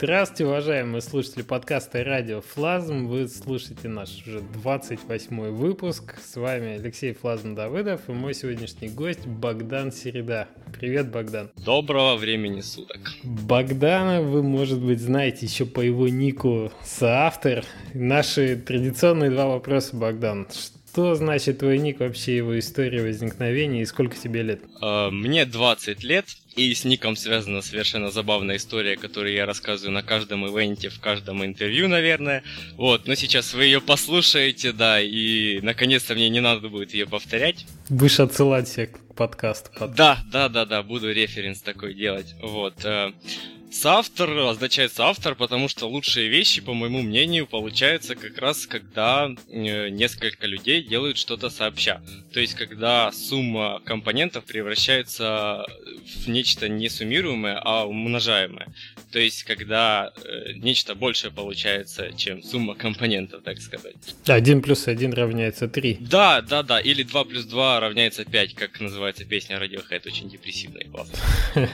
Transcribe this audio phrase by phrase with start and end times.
[0.00, 3.08] Здравствуйте, уважаемые слушатели подкаста «Радио Флазм».
[3.08, 6.14] Вы слушаете наш уже 28 выпуск.
[6.24, 10.46] С вами Алексей Флазм Давыдов и мой сегодняшний гость Богдан Середа.
[10.72, 11.50] Привет, Богдан.
[11.56, 13.10] Доброго времени суток.
[13.24, 17.64] Богдана вы, может быть, знаете еще по его нику соавтор.
[17.92, 20.46] Наши традиционные два вопроса, Богдан.
[20.52, 24.62] Что значит твой ник, вообще его история возникновения и сколько тебе лет?
[24.80, 26.26] Uh, мне 20 лет,
[26.58, 31.44] и с ником связана совершенно забавная история, которую я рассказываю на каждом ивенте, в каждом
[31.44, 32.42] интервью, наверное.
[32.72, 37.64] Вот, но сейчас вы ее послушаете, да, и наконец-то мне не надо будет ее повторять.
[37.88, 39.70] Будешь отсылать всех к подкасту.
[39.72, 39.94] Потом.
[39.94, 42.34] Да, да, да, да, буду референс такой делать.
[42.42, 42.84] Вот.
[43.70, 49.88] Соавтор означает соавтор, потому что лучшие вещи, по моему мнению, получаются как раз, когда э,
[49.90, 52.00] несколько людей делают что-то сообща.
[52.32, 55.66] То есть, когда сумма компонентов превращается
[56.24, 58.68] в нечто не суммируемое, а умножаемое.
[59.12, 63.96] То есть, когда э, нечто большее получается, чем сумма компонентов, так сказать.
[64.26, 65.98] 1 плюс 1 равняется 3.
[66.00, 66.80] Да, да, да.
[66.80, 70.06] Или 2 плюс 2 равняется 5, как называется песня Radiohead.
[70.06, 71.18] Очень депрессивная и классная.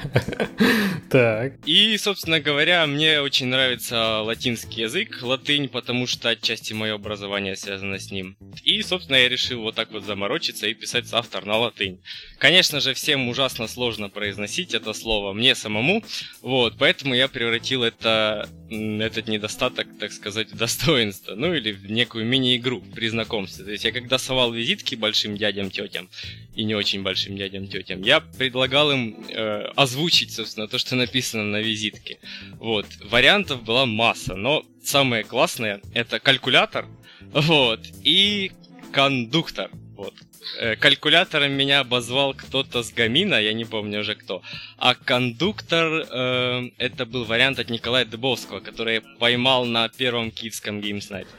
[1.10, 1.52] Так.
[1.64, 7.56] И и, собственно говоря, мне очень нравится латинский язык, латынь, потому что отчасти мое образование
[7.56, 8.36] связано с ним.
[8.62, 12.00] И, собственно, я решил вот так вот заморочиться и писать автор на латынь.
[12.38, 16.02] Конечно же, всем ужасно сложно произносить это слово, мне самому,
[16.40, 22.24] вот, поэтому я превратил это, этот недостаток, так сказать, в достоинство, ну или в некую
[22.24, 23.64] мини-игру при знакомстве.
[23.64, 26.08] То есть я когда совал визитки большим дядям, тетям
[26.54, 31.44] и не очень большим дядям, тетям, я предлагал им э, озвучить, собственно, то, что написано
[31.44, 32.18] на визитке визитки.
[32.58, 32.86] Вот.
[33.10, 36.86] Вариантов была масса, но самые классные это калькулятор,
[37.32, 38.52] вот, и
[38.92, 39.70] кондуктор.
[39.96, 40.14] Вот.
[40.58, 44.42] Э, калькулятором меня обозвал кто-то с Гамина, я не помню уже кто.
[44.78, 50.80] А кондуктор э, это был вариант от Николая Дыбовского, который я поймал на первом киевском
[50.80, 51.30] геймснайте.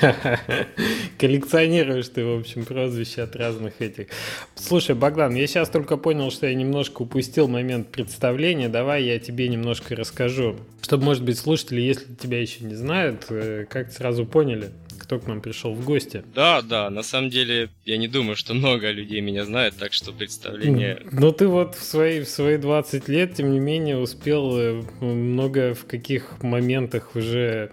[1.18, 4.08] Коллекционируешь ты, в общем, прозвища от разных этих.
[4.54, 8.68] Слушай, Богдан, я сейчас только понял, что я немножко упустил момент представления.
[8.68, 13.66] Давай я тебе немножко расскажу, чтобы, может быть, слушатели, если тебя еще не знают, э,
[13.68, 14.70] как сразу поняли,
[15.12, 16.24] кто к нам пришел в гости.
[16.34, 20.10] Да, да, на самом деле я не думаю, что много людей меня знают, так что
[20.10, 21.02] представление...
[21.12, 25.74] Ну ты вот в свои, в свои 20 лет, тем не менее, успел э, много
[25.74, 27.72] в каких моментах уже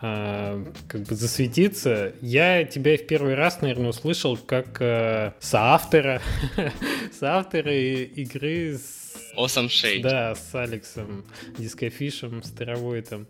[0.00, 2.12] а, как бы засветиться.
[2.20, 6.22] Я тебя в первый раз, наверное, услышал как а, соавтора,
[7.18, 10.02] соавтора игры с Awesome Shade.
[10.02, 11.24] Да, с Алексом
[11.58, 13.26] Дискофишем, Старовойтом.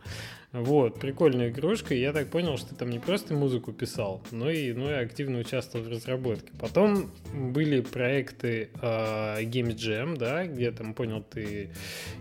[0.56, 1.94] Вот, прикольная игрушка.
[1.94, 5.38] Я так понял, что ты там не просто музыку писал, но и, ну, и активно
[5.38, 6.50] участвовал в разработке.
[6.58, 11.70] Потом были проекты э, Games Jam, да, где там, понял, ты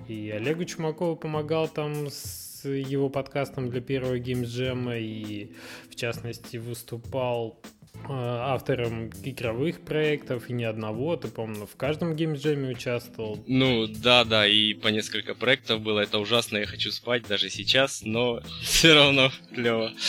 [0.09, 5.55] и Олегу Чумакову помогал там с его подкастом для первого Games Jam, и
[5.89, 7.61] в частности выступал
[8.07, 11.15] автором игровых проектов и ни одного.
[11.15, 13.43] Ты, по-моему, в каждом геймджеме участвовал.
[13.47, 16.01] Ну, да, да, и по несколько проектов было.
[16.01, 19.91] Это ужасно, я хочу спать даже сейчас, но все равно клево.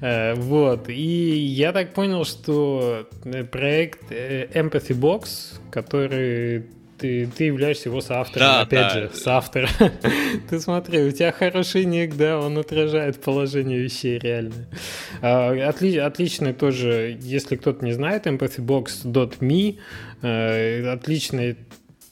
[0.00, 0.88] Э, вот.
[0.88, 6.64] И я так понял, что э, проект Empathy Box, который
[7.02, 9.00] ты, ты являешься его соавтором, да, опять да.
[9.00, 9.68] же, соавтор.
[10.48, 14.68] ты смотри, у тебя хороший ник, да, он отражает положение вещей реально.
[15.20, 19.78] А, отли, отличный тоже, если кто-то не знает, empathybox.me,
[20.22, 21.56] э, отличный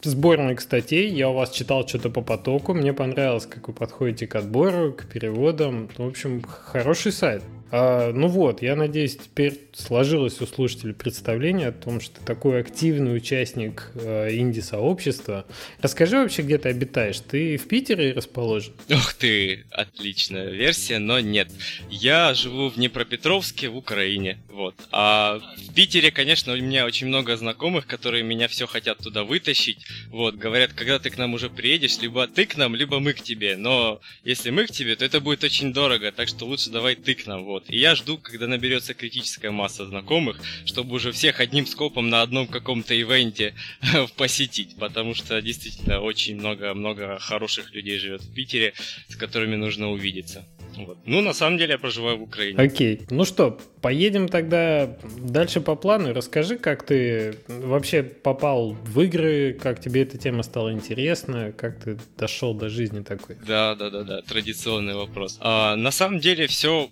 [0.03, 1.09] сборник статей.
[1.09, 2.75] Я у вас читал что-то по потоку.
[2.75, 5.89] Мне понравилось, как вы подходите к отбору, к переводам.
[5.97, 7.45] В общем, хороший сайт.
[7.73, 12.61] А, ну вот, я надеюсь, теперь сложилось у слушателей представление о том, что ты такой
[12.61, 15.47] активный участник э, инди-сообщества.
[15.81, 17.21] Расскажи вообще, где ты обитаешь.
[17.21, 18.73] Ты в Питере расположен?
[18.89, 21.49] Ух ты, отличная версия, но нет.
[21.89, 24.39] Я живу в Днепропетровске, в Украине.
[24.49, 24.75] Вот.
[24.91, 29.79] А в Питере, конечно, у меня очень много знакомых, которые меня все хотят туда вытащить.
[30.09, 33.23] Вот, говорят, когда ты к нам уже приедешь, либо ты к нам, либо мы к
[33.23, 33.57] тебе.
[33.57, 37.15] Но если мы к тебе, то это будет очень дорого, так что лучше давай ты
[37.15, 37.45] к нам.
[37.45, 37.60] Вот.
[37.61, 37.71] Вот.
[37.71, 42.47] И я жду, когда наберется критическая масса знакомых, чтобы уже всех одним скопом на одном
[42.47, 43.55] каком-то ивенте
[44.17, 44.77] посетить.
[44.77, 48.73] Потому что действительно очень много-много хороших людей живет в Питере,
[49.09, 50.45] с которыми нужно увидеться.
[50.77, 50.99] Вот.
[51.05, 52.59] Ну, на самом деле, я проживаю в Украине.
[52.59, 53.01] Окей.
[53.11, 56.15] Ну что, поедем тогда дальше по плану.
[56.15, 61.99] Расскажи, как ты вообще попал в игры, как тебе эта тема стала интересна, как ты
[62.17, 63.37] дошел до жизни такой.
[63.47, 65.39] Да, да, да, да, традиционный вопрос.
[65.41, 66.89] А, на самом деле, все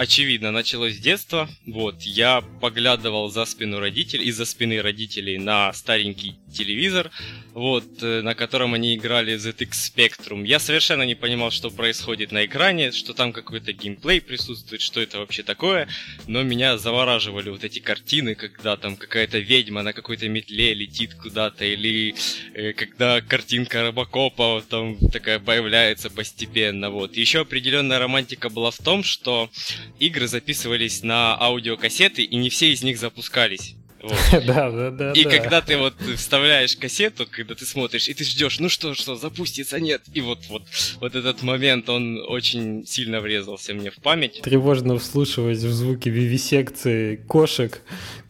[0.00, 1.48] очевидно, началось с детства.
[1.66, 7.10] Вот, я поглядывал за спину родителей, из-за спины родителей на старенький телевизор,
[7.54, 10.46] вот, э, на котором они играли ZX Spectrum.
[10.46, 15.18] Я совершенно не понимал, что происходит на экране, что там какой-то геймплей присутствует, что это
[15.18, 15.88] вообще такое,
[16.26, 21.64] но меня завораживали вот эти картины, когда там какая-то ведьма на какой-то метле летит куда-то,
[21.64, 22.14] или
[22.54, 27.16] э, когда картинка Робокопа там такая появляется постепенно, вот.
[27.16, 29.50] Еще определенная романтика была в том, что
[29.98, 33.74] игры записывались на аудиокассеты, и не все из них запускались.
[34.02, 34.16] Вот.
[34.46, 35.12] Да, да, да.
[35.12, 35.30] И да.
[35.30, 39.78] когда ты вот вставляешь кассету, когда ты смотришь, и ты ждешь, ну что, что, запустится,
[39.78, 40.02] нет.
[40.12, 40.62] И вот, вот,
[41.00, 44.40] вот этот момент, он очень сильно врезался мне в память.
[44.42, 47.82] Тревожно вслушивать в звуки вивисекции кошек,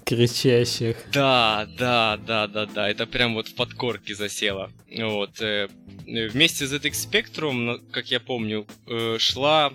[0.04, 0.96] кричащих.
[1.12, 4.70] Да, да, да, да, да, это прям вот в подкорке засело.
[4.96, 5.40] Вот.
[5.40, 5.68] Э,
[6.06, 9.72] вместе с ZX Spectrum, как я помню, э, шла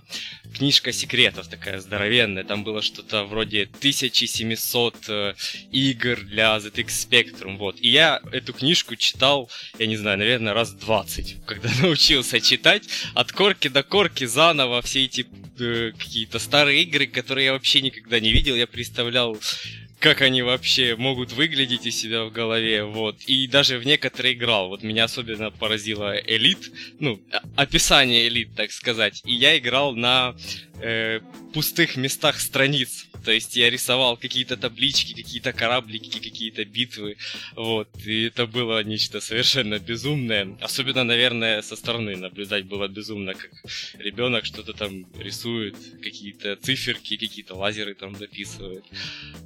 [0.57, 2.43] книжка секретов такая здоровенная.
[2.43, 5.33] Там было что-то вроде 1700 э,
[5.71, 7.57] игр для ZX Spectrum.
[7.57, 7.77] Вот.
[7.79, 9.49] И я эту книжку читал,
[9.79, 12.83] я не знаю, наверное, раз 20, когда научился читать
[13.13, 15.25] от корки до корки заново все эти
[15.57, 18.55] какие-то старые игры, которые я вообще никогда не видел.
[18.55, 19.37] Я представлял
[19.99, 23.21] как они вообще могут выглядеть у себя в голове, вот.
[23.27, 24.69] И даже в некоторые играл.
[24.69, 27.19] Вот меня особенно поразило Элит, ну,
[27.55, 29.21] описание Элит, так сказать.
[29.25, 30.35] И я играл на
[30.81, 31.21] э,
[31.53, 33.07] пустых местах страниц.
[33.23, 37.17] То есть я рисовал какие-то таблички, какие-то кораблики, какие-то битвы.
[37.55, 37.89] Вот.
[38.05, 40.55] И это было нечто совершенно безумное.
[40.61, 43.51] Особенно, наверное, со стороны наблюдать было безумно, как
[43.97, 48.83] ребенок что-то там рисует, какие-то циферки, какие-то лазеры там дописывает.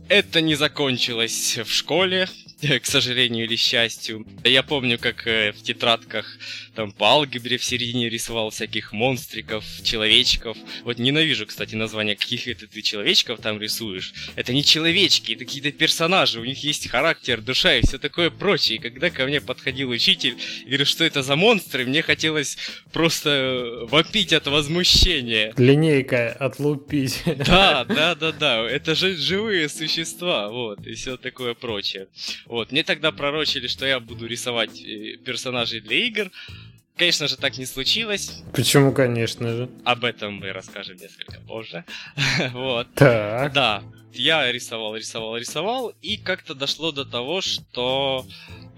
[0.10, 2.28] Это не закончилось в школе,
[2.82, 4.26] к сожалению или счастью.
[4.44, 6.38] Я помню, как э, в тетрадках
[6.76, 10.58] там по алгебре в середине рисовал всяких монстриков, человечков.
[10.84, 14.14] Вот ненавижу, кстати, название каких это ты человечков там рисуешь.
[14.36, 18.78] Это не человечки, это какие-то персонажи, у них есть характер, душа и все такое прочее.
[18.78, 22.58] И когда ко мне подходил учитель и говорил, что это за монстры, мне хотелось
[22.92, 25.54] просто вопить от возмущения.
[25.58, 27.24] Линейка отлупить.
[27.26, 28.70] Да, да, да, да.
[28.70, 32.08] Это же живые существа, вот, и все такое прочее.
[32.50, 36.32] Вот, мне тогда пророчили, что я буду рисовать э, персонажей для игр.
[36.98, 38.42] Конечно же, так не случилось.
[38.54, 39.70] Почему, конечно же?
[39.86, 41.86] Об этом мы расскажем несколько позже.
[42.52, 42.88] вот.
[42.96, 43.54] Так.
[43.54, 43.84] Да,
[44.14, 48.26] я рисовал, рисовал, рисовал, и как-то дошло до того, что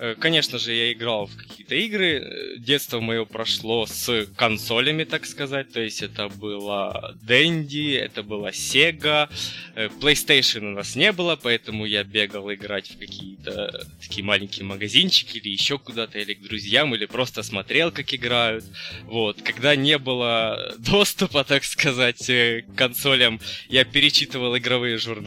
[0.01, 2.13] Э, конечно же, я играл в какие-то игры.
[2.13, 5.71] Э, детство мое прошло с консолями, так сказать.
[5.71, 9.29] То есть это было Dendy, это была Sega.
[9.75, 15.37] Э, PlayStation у нас не было, поэтому я бегал играть в какие-то такие маленькие магазинчики
[15.37, 18.65] или еще куда-то, или к друзьям, или просто смотрел, как играют.
[19.03, 19.43] Вот.
[19.43, 23.39] Когда не было доступа, так сказать, к консолям,
[23.69, 25.20] я перечитывал игровые журналы.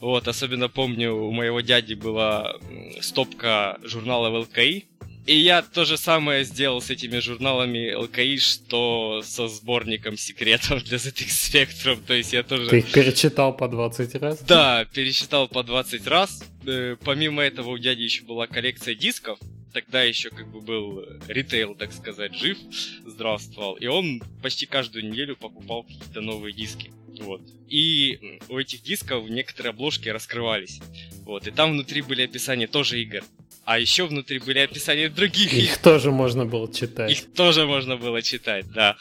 [0.00, 0.28] Вот.
[0.28, 2.56] Особенно помню, у моего дяди была
[3.00, 4.86] стопка журналов ЛКИ.
[5.24, 10.98] И я то же самое сделал с этими журналами ЛКИ, что со сборником секретов для
[10.98, 12.00] ZX Spectrum.
[12.04, 12.68] То есть я тоже...
[12.68, 14.40] Ты их перечитал по 20 раз?
[14.40, 16.42] Да, перечитал по 20 раз.
[16.66, 19.38] Э, помимо этого у дяди еще была коллекция дисков.
[19.72, 22.58] Тогда еще как бы был ритейл, так сказать, жив,
[23.06, 23.74] здравствовал.
[23.74, 26.90] И он почти каждую неделю покупал какие-то новые диски.
[27.20, 27.42] Вот.
[27.68, 30.80] И у этих дисков некоторые обложки раскрывались.
[31.24, 31.46] Вот.
[31.46, 33.22] И там внутри были описания тоже игр.
[33.64, 35.52] А еще внутри были описания других.
[35.52, 37.12] Их тоже можно было читать.
[37.12, 38.96] Их тоже можно было читать, да.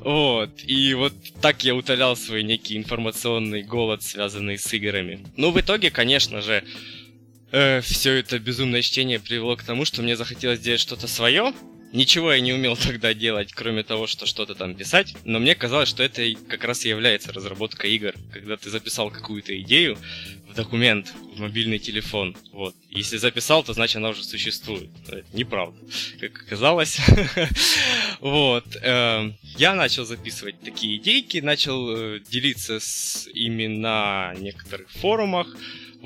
[0.00, 0.50] Вот.
[0.64, 5.26] И вот так я утолял свой некий информационный голод, связанный с играми.
[5.36, 6.62] Ну, в итоге, конечно же,
[7.52, 11.54] э, все это безумное чтение привело к тому, что мне захотелось сделать что-то свое.
[11.96, 15.88] Ничего я не умел тогда делать, кроме того, что что-то там писать, но мне казалось,
[15.88, 18.12] что это как раз и является разработка игр.
[18.32, 19.96] Когда ты записал какую-то идею,
[20.54, 22.36] документ в мобильный телефон.
[22.52, 22.74] Вот.
[22.90, 24.90] Если записал, то значит она уже существует.
[25.06, 25.78] Это неправда,
[26.20, 26.98] как оказалось.
[28.20, 28.64] вот.
[28.82, 35.46] Эм, я начал записывать такие идейки, начал э, делиться с ими на некоторых форумах.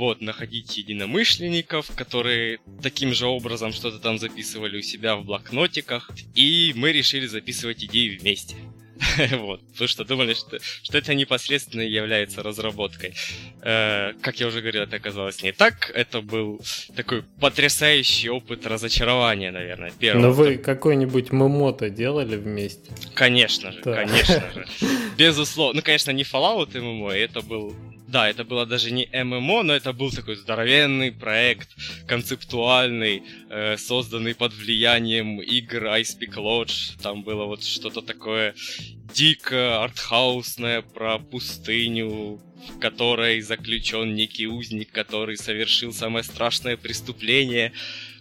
[0.00, 6.10] Вот, находить единомышленников, которые таким же образом что-то там записывали у себя в блокнотиках.
[6.34, 8.56] И мы решили записывать идеи вместе.
[9.32, 13.12] вот, потому что думали, что, что это непосредственно является разработкой.
[13.60, 15.92] Э, как я уже говорил, это оказалось не так.
[15.94, 16.62] Это был
[16.96, 20.22] такой потрясающий опыт разочарования, наверное, первого.
[20.22, 22.90] Но вы какой-нибудь мемото делали вместе?
[23.12, 23.96] Конечно же, да.
[23.96, 24.66] конечно же.
[25.18, 25.76] Безусловно.
[25.76, 27.76] Ну, конечно, не Fallout MMO, это был
[28.10, 31.68] да, это было даже не ММО, но это был такой здоровенный проект,
[32.06, 37.00] концептуальный, э, созданный под влиянием игр Ice Peak Lodge.
[37.02, 38.54] Там было вот что-то такое
[39.14, 47.72] дико артхаусная про пустыню, в которой заключен некий узник, который совершил самое страшное преступление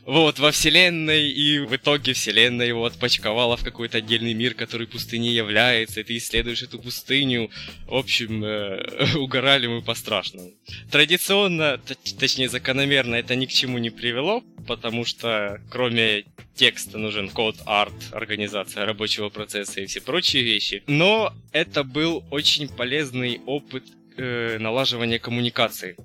[0.09, 5.31] вот, во вселенной, и в итоге вселенная его отпочковала в какой-то отдельный мир, который пустыней
[5.31, 7.51] является, и ты исследуешь эту пустыню.
[7.85, 10.49] В общем, э, угорали мы по-страшному.
[10.89, 11.79] Традиционно,
[12.19, 16.25] точнее закономерно, это ни к чему не привело, потому что кроме
[16.55, 20.81] текста нужен код, арт, организация рабочего процесса и все прочие вещи.
[20.87, 23.83] Но это был очень полезный опыт
[24.17, 25.95] э, налаживания коммуникации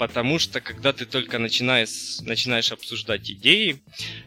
[0.00, 3.82] потому что когда ты только начинаешь, начинаешь обсуждать идеи,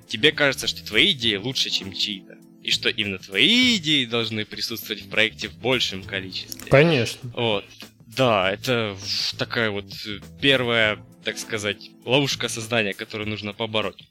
[0.08, 2.38] тебе кажется, что твои идеи лучше, чем чьи-то.
[2.62, 6.70] И что именно твои идеи должны присутствовать в проекте в большем количестве.
[6.70, 7.28] Конечно.
[7.36, 7.66] Вот.
[8.06, 8.96] Да, это
[9.40, 9.92] такая вот
[10.40, 14.08] первая, так сказать, ловушка создания, которую нужно побороть.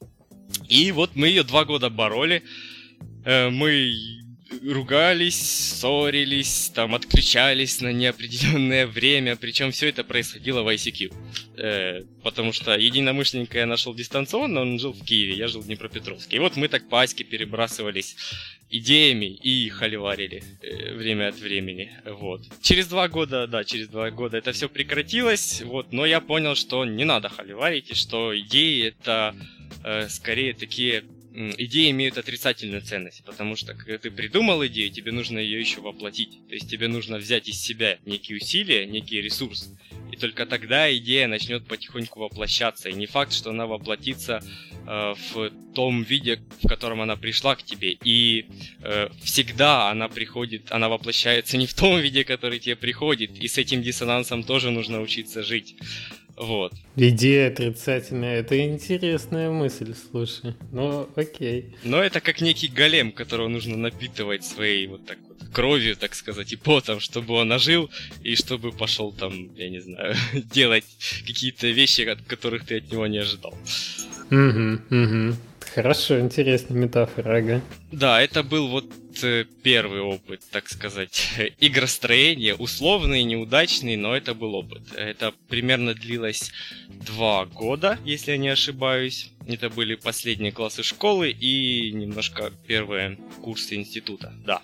[0.68, 2.42] И вот мы ее два года бороли.
[3.24, 3.92] Э, мы
[4.64, 11.12] ругались, ссорились, там отключались на неопределенное время, причем все это происходило в ICQ.
[11.56, 16.36] Э, потому что единомышленника я нашел дистанционно, он жил в Киеве, я жил в Днепропетровске.
[16.36, 18.16] И вот мы так по Аське перебрасывались
[18.70, 21.92] идеями и холиварили э, время от времени.
[22.06, 22.42] Вот.
[22.62, 26.84] Через два года, да, через два года это все прекратилось, вот, но я понял, что
[26.84, 29.34] не надо холиварить, и что идеи это
[29.84, 31.04] э, скорее такие
[31.34, 36.40] идеи имеют отрицательную ценность, потому что когда ты придумал идею, тебе нужно ее еще воплотить.
[36.48, 39.70] То есть тебе нужно взять из себя некие усилия, некий ресурс,
[40.12, 42.90] и только тогда идея начнет потихоньку воплощаться.
[42.90, 44.42] И не факт, что она воплотится
[44.86, 47.96] э, в том виде, в котором она пришла к тебе.
[48.04, 48.46] И
[48.82, 53.38] э, всегда она приходит, она воплощается не в том виде, который тебе приходит.
[53.38, 55.76] И с этим диссонансом тоже нужно учиться жить.
[56.36, 56.72] Вот.
[56.96, 58.40] Идея отрицательная.
[58.40, 60.54] Это интересная мысль, слушай.
[60.72, 61.74] Ну, окей.
[61.84, 66.52] Но это как некий голем, которого нужно напитывать своей вот так вот кровью, так сказать,
[66.52, 67.90] и потом, чтобы он ожил,
[68.22, 70.84] и чтобы пошел там, я не знаю, делать
[71.26, 73.54] какие-то вещи, от которых ты от него не ожидал.
[74.30, 75.36] Угу, угу.
[75.74, 77.60] Хорошо, интересная метафора, ага.
[77.92, 78.86] Да, это был вот
[79.62, 81.28] первый опыт, так сказать,
[81.60, 84.82] игростроения, условный, неудачный, но это был опыт.
[84.96, 86.52] Это примерно длилось
[86.88, 89.30] два года, если я не ошибаюсь.
[89.46, 94.62] Это были последние классы школы и немножко первые курсы института, да.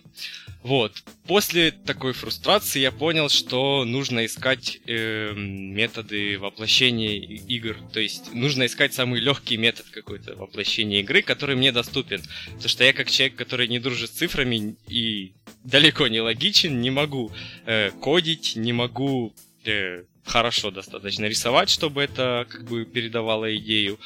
[0.69, 1.03] Вот.
[1.27, 7.79] После такой фрустрации я понял, что нужно искать э, методы воплощения игр.
[7.91, 12.21] То есть нужно искать самый легкий метод какой-то воплощения игры, который мне доступен.
[12.49, 15.33] Потому что я как человек, который не дружит с цифрами и
[15.65, 17.33] далеко не логичен, не могу
[17.65, 19.33] э, кодить, не могу
[19.65, 23.99] э, хорошо достаточно рисовать, чтобы это как бы передавало идею.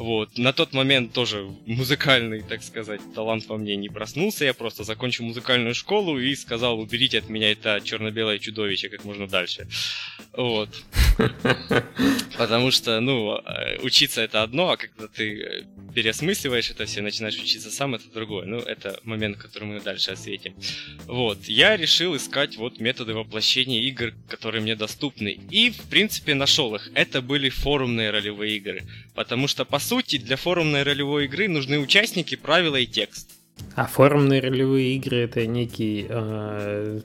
[0.00, 0.38] Вот.
[0.38, 4.46] На тот момент тоже музыкальный, так сказать, талант во мне не проснулся.
[4.46, 9.28] Я просто закончил музыкальную школу и сказал, уберите от меня это черно-белое чудовище как можно
[9.28, 9.68] дальше.
[10.32, 10.70] Вот.
[12.38, 17.36] Потому что, ну, э, учиться это одно, а когда ты э, переосмысливаешь это все, начинаешь
[17.36, 18.46] учиться сам, это другое.
[18.46, 20.54] Ну, это момент, который мы дальше осветим.
[21.06, 21.44] Вот.
[21.44, 25.38] Я решил искать вот методы воплощения игр, которые мне доступны.
[25.50, 26.90] И, в принципе, нашел их.
[26.94, 28.82] Это были форумные ролевые игры.
[29.14, 33.30] Потому что, по сути, для форумной ролевой игры нужны участники, правила и текст.
[33.74, 37.00] А форумные ролевые игры это некий э,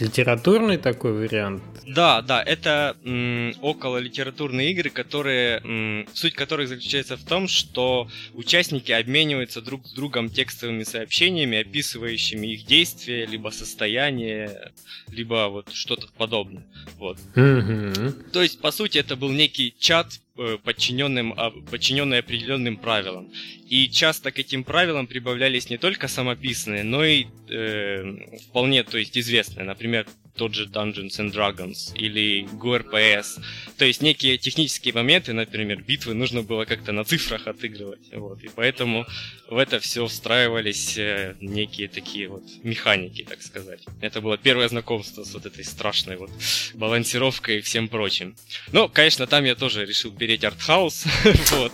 [0.00, 1.62] литературный такой вариант?
[1.86, 8.08] Да, да, это м, около литературные игры, которые м, суть которых заключается в том, что
[8.34, 14.72] участники обмениваются друг с другом текстовыми сообщениями, описывающими их действия, либо состояние,
[15.08, 16.64] либо вот что-то подобное.
[16.98, 17.18] Вот.
[17.34, 18.30] Mm-hmm.
[18.32, 20.20] То есть, по сути, это был некий чат
[20.62, 23.30] подчиненным, а, подчиненные определенным правилам.
[23.68, 29.18] И часто к этим правилам прибавлялись не только самописные, но и э, вполне, то есть
[29.18, 30.06] известные, например,
[30.38, 33.40] тот же Dungeons and Dragons или GURPS.
[33.76, 38.08] То есть некие технические моменты, например, битвы нужно было как-то на цифрах отыгрывать.
[38.12, 38.42] Вот.
[38.42, 39.04] И поэтому
[39.50, 43.84] в это все встраивались э, некие такие вот механики, так сказать.
[44.00, 46.30] Это было первое знакомство с вот этой страшной вот
[46.74, 48.36] балансировкой и всем прочим.
[48.72, 51.06] Ну, конечно, там я тоже решил переть артхаус.
[51.52, 51.72] вот.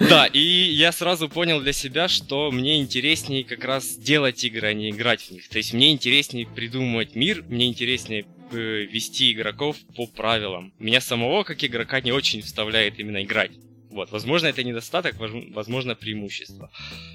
[0.00, 4.72] Да, и я сразу понял для себя, что мне интереснее как раз делать игры, а
[4.72, 5.46] не играть в них.
[5.50, 8.56] То есть мне интереснее придумывать мир, мне интереснее э,
[8.90, 10.72] вести игроков по правилам.
[10.78, 13.50] Меня самого, как игрока, не очень вставляет именно играть.
[13.92, 16.70] Вот, возможно, это недостаток, возможно, преимущество.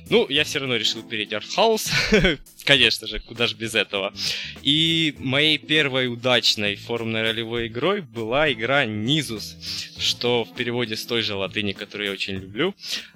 [0.09, 1.89] Ну, я все равно решил перейти Артхаус,
[2.65, 4.13] конечно же, куда же без этого.
[4.61, 9.57] И моей первой удачной форумной ролевой игрой была игра Низус,
[9.97, 12.75] что в переводе с той же латыни, которую я очень люблю,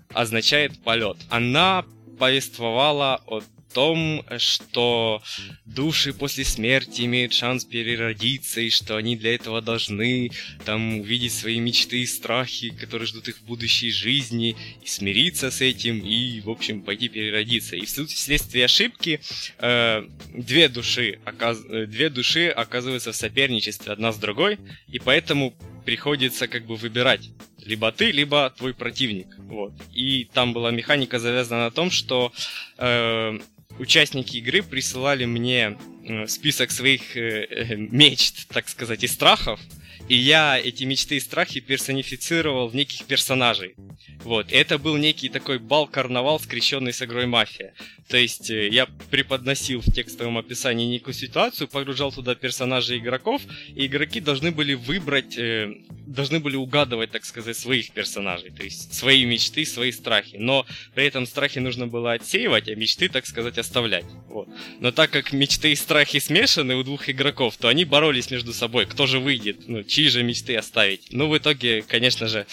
[0.09, 1.17] означает полет.
[1.29, 1.85] Она
[2.17, 3.41] повествовала о
[3.73, 5.21] том, что
[5.65, 10.31] души после смерти имеют шанс переродиться, и что они для этого должны
[10.65, 15.61] там увидеть свои мечты и страхи, которые ждут их в будущей жизни, и смириться с
[15.61, 17.75] этим, и, в общем, пойти переродиться.
[17.75, 19.21] И вследствие ошибки
[19.57, 21.59] э, две души, оказ...
[21.63, 25.53] две души оказываются в соперничестве одна с другой, и поэтому
[25.85, 27.29] приходится как бы выбирать
[27.65, 29.27] либо ты, либо твой противник.
[29.37, 29.73] Вот.
[29.93, 32.31] И там была механика завязана на том, что
[32.77, 33.39] э,
[33.81, 39.59] участники игры присылали мне э, список своих э, э, мечт, так сказать, и страхов,
[40.11, 43.75] и я эти мечты и страхи персонифицировал в неких персонажей.
[44.25, 44.51] Вот.
[44.51, 47.73] И это был некий такой бал-карнавал, скрещенный с игрой мафия.
[48.09, 53.41] То есть э, я преподносил в текстовом описании некую ситуацию, погружал туда персонажей игроков,
[53.73, 55.71] и игроки должны были выбрать, э,
[56.05, 60.35] должны были угадывать, так сказать, своих персонажей, то есть свои мечты, свои страхи.
[60.37, 64.05] Но при этом страхи нужно было отсеивать, а мечты, так сказать, оставлять.
[64.27, 64.49] Вот.
[64.81, 68.87] Но так как мечты и страхи смешаны у двух игроков, то они боролись между собой,
[68.87, 71.08] кто же выйдет, ну, чьи же мечты оставить.
[71.12, 72.46] Ну, в итоге, конечно же,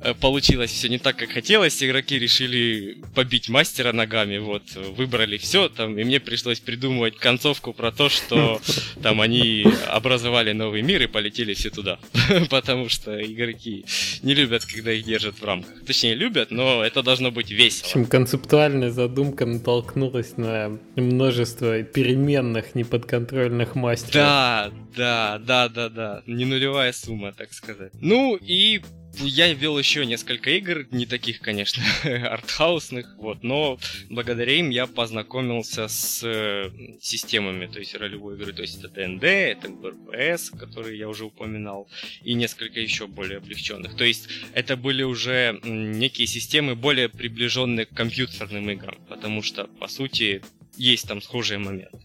[0.00, 1.82] э, получилось все не так, как хотелось.
[1.82, 7.92] Игроки решили побить мастера ногами, вот, выбрали все там, и мне пришлось придумывать концовку про
[7.92, 8.60] то, что
[9.02, 11.98] там они образовали новый мир и полетели все туда.
[12.50, 13.84] Потому что игроки
[14.22, 15.84] не любят, когда их держат в рамках.
[15.84, 17.84] Точнее, любят, но это должно быть весело.
[17.84, 24.14] В общем, концептуальная задумка натолкнулась на множество переменных неподконтрольных мастеров.
[24.14, 26.22] Да, да, да, да, да.
[26.26, 27.92] Не нулевая сумма, так сказать.
[28.00, 28.80] Ну и
[29.20, 33.78] я вел еще несколько игр, не таких, конечно, артхаусных, вот, но
[34.10, 39.24] благодаря им я познакомился с э, системами, то есть ролевой игры, то есть это ДНД,
[39.24, 41.88] это БРПС, которые я уже упоминал,
[42.22, 43.96] и несколько еще более облегченных.
[43.96, 49.88] То есть это были уже некие системы более приближенные к компьютерным играм, потому что, по
[49.88, 50.42] сути,
[50.76, 51.98] есть там схожие моменты.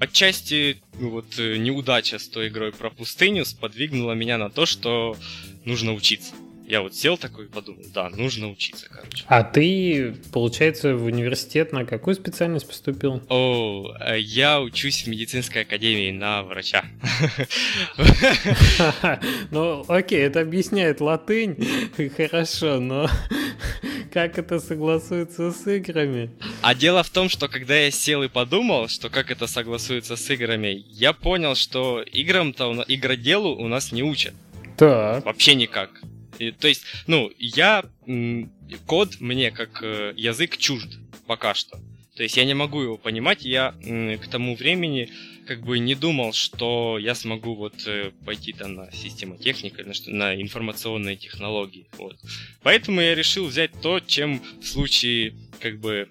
[0.00, 5.16] Отчасти ну, вот э, неудача с той игрой про пустыню сподвигнула меня на то, что
[5.64, 6.34] нужно учиться.
[6.66, 9.24] Я вот сел такой и подумал, да, нужно учиться, короче.
[9.26, 13.22] А ты, получается, в университет на какую специальность поступил?
[13.28, 16.84] О, э, я учусь в медицинской академии на врача.
[19.50, 21.56] Ну, окей, это объясняет латынь,
[22.16, 23.08] хорошо, но
[24.12, 26.30] как это согласуется с играми?
[26.62, 30.30] А дело в том, что когда я сел и подумал, что как это согласуется с
[30.30, 34.34] играми, я понял, что играм-то, игроделу у нас не учат.
[34.76, 35.24] Так.
[35.24, 35.90] Вообще никак.
[36.38, 37.84] И, то есть, ну, я...
[38.86, 40.88] Код мне как э, язык чужд
[41.26, 41.78] пока что.
[42.16, 45.10] То есть я не могу его понимать, я к тому времени
[45.46, 50.40] как бы не думал, что я смогу вот э, пойти там на системотехнику, на, на
[50.40, 51.86] информационные технологии.
[51.98, 52.16] Вот.
[52.62, 56.08] Поэтому я решил взять то, чем в случае как бы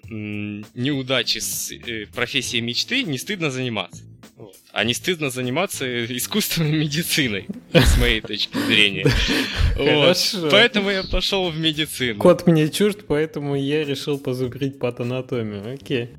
[0.74, 4.04] неудачи с э, профессией мечты не стыдно заниматься.
[4.74, 9.06] А не стыдно заниматься искусственной медициной, с моей точки зрения.
[9.76, 10.50] Вот.
[10.50, 12.18] Поэтому я пошел в медицину.
[12.18, 15.74] Кот мне чужд, поэтому я решил позубрить патанатомию.
[15.74, 16.10] Окей.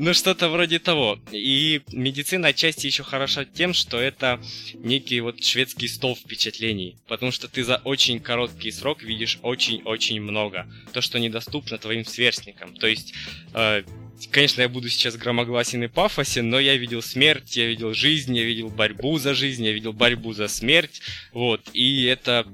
[0.00, 1.18] Ну, что-то вроде того.
[1.32, 4.38] И медицина отчасти еще хороша тем, что это
[4.74, 6.96] некий вот шведский стол впечатлений.
[7.08, 10.66] Потому что ты за очень короткий срок видишь очень-очень много.
[10.92, 12.76] То, что недоступно твоим сверстникам.
[12.76, 13.12] То есть
[13.54, 13.82] э,
[14.30, 18.44] Конечно, я буду сейчас громогласен и пафосен, но я видел смерть, я видел жизнь, я
[18.44, 21.00] видел борьбу за жизнь, я видел борьбу за смерть,
[21.32, 22.46] вот, и это,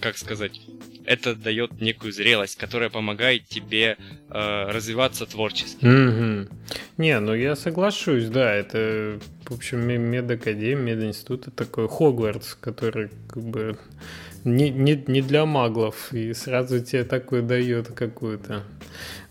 [0.00, 0.60] как сказать,
[1.04, 3.96] это дает некую зрелость, которая помогает тебе
[4.30, 5.84] э, развиваться творчески.
[5.84, 6.52] Mm-hmm.
[6.98, 13.42] Не, ну я соглашусь, да, это, в общем, медакадемия, мединститут, это такой Хогвартс, который как
[13.42, 13.78] бы
[14.44, 18.64] не, не, не для маглов, и сразу тебе такое дает какую-то.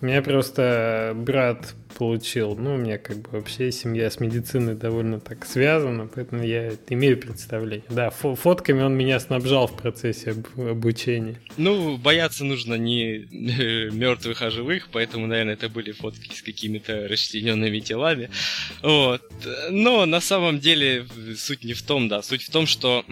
[0.01, 5.45] Меня просто брат получил, ну, у меня как бы вообще семья с медициной довольно так
[5.45, 7.85] связана, поэтому я имею представление.
[7.89, 11.39] Да, фо фотками он меня снабжал в процессе об обучения.
[11.57, 13.27] Ну, бояться нужно не
[13.91, 18.29] мертвых, а живых, поэтому, наверное, это были фотки с какими-то расчлененными телами.
[18.81, 19.21] Вот.
[19.69, 21.05] Но на самом деле
[21.37, 23.05] суть не в том, да, суть в том, что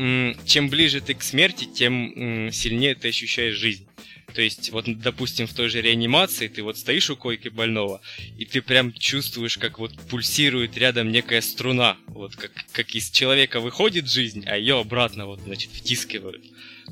[0.46, 3.86] чем ближе ты к смерти, тем сильнее ты ощущаешь жизнь.
[4.34, 8.02] То есть, вот, допустим, в той же реанимации ты вот стоишь у койки больного,
[8.38, 11.98] и ты прям чувствуешь, как вот пульсирует рядом некая струна.
[12.08, 16.44] Вот как, как из человека выходит жизнь, а ее обратно вот, значит, втискивают.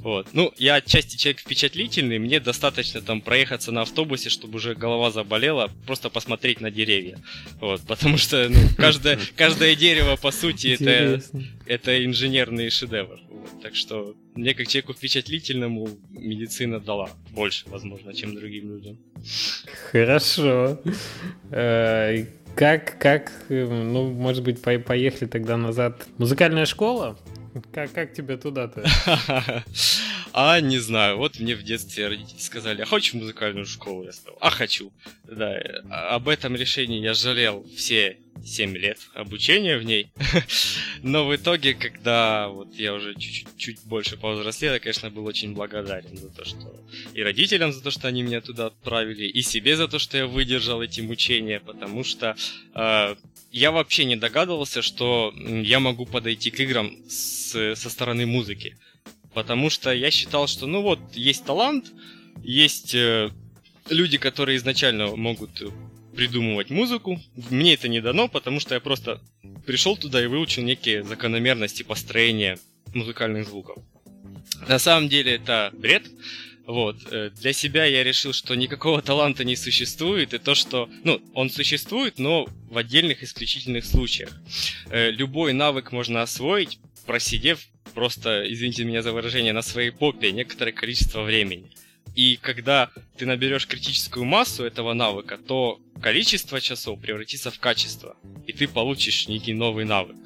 [0.02, 0.28] Вот.
[0.34, 5.72] Ну, я отчасти человек впечатлительный, мне достаточно там проехаться на автобусе, чтобы уже голова заболела,
[5.86, 7.20] просто посмотреть на деревья.
[7.60, 11.22] Вот, потому что ну, каждое, каждое дерево, по сути, это,
[11.66, 13.20] это инженерный шедевр.
[13.30, 18.98] Вот, так что мне как человеку впечатлительному медицина дала больше, возможно, чем другим людям.
[19.92, 20.80] Хорошо.
[21.52, 26.08] Э, как, как, ну, может быть, поехали тогда назад.
[26.18, 27.18] Музыкальная школа?
[27.72, 28.84] Как, как тебе туда-то?
[30.40, 31.18] А, не знаю.
[31.18, 34.04] Вот мне в детстве родители сказали, а хочешь музыкальную школу?
[34.04, 34.94] Я сказал, а хочу.
[35.24, 40.12] Да, а, об этом решении я жалел все 7 лет обучения в ней.
[41.02, 46.16] Но в итоге, когда вот я уже чуть-чуть больше повзрослел, я, конечно, был очень благодарен
[46.16, 46.72] за то, что
[47.14, 50.28] и родителям за то, что они меня туда отправили, и себе за то, что я
[50.28, 52.36] выдержал эти мучения, потому что
[52.76, 53.16] э,
[53.52, 58.78] я вообще не догадывался, что я могу подойти к играм с, со стороны музыки.
[59.34, 61.92] Потому что я считал, что ну вот, есть талант,
[62.44, 63.30] есть э,
[63.90, 65.62] люди, которые изначально могут
[66.16, 67.22] придумывать музыку.
[67.50, 69.22] Мне это не дано, потому что я просто
[69.66, 72.58] пришел туда и выучил некие закономерности построения
[72.94, 73.78] музыкальных звуков.
[74.68, 76.04] На самом деле это бред.
[76.68, 76.98] Вот.
[77.12, 80.90] Э, для себя я решил, что никакого таланта не существует, и то, что...
[81.06, 84.38] Ну, он существует, но в отдельных исключительных случаях.
[84.90, 90.74] Э, любой навык можно освоить, просидев просто, извините меня за выражение, на своей попе некоторое
[90.74, 91.72] количество времени.
[92.16, 98.52] И когда ты наберешь критическую массу этого навыка, то количество часов превратится в качество, и
[98.52, 100.18] ты получишь некий новый навык.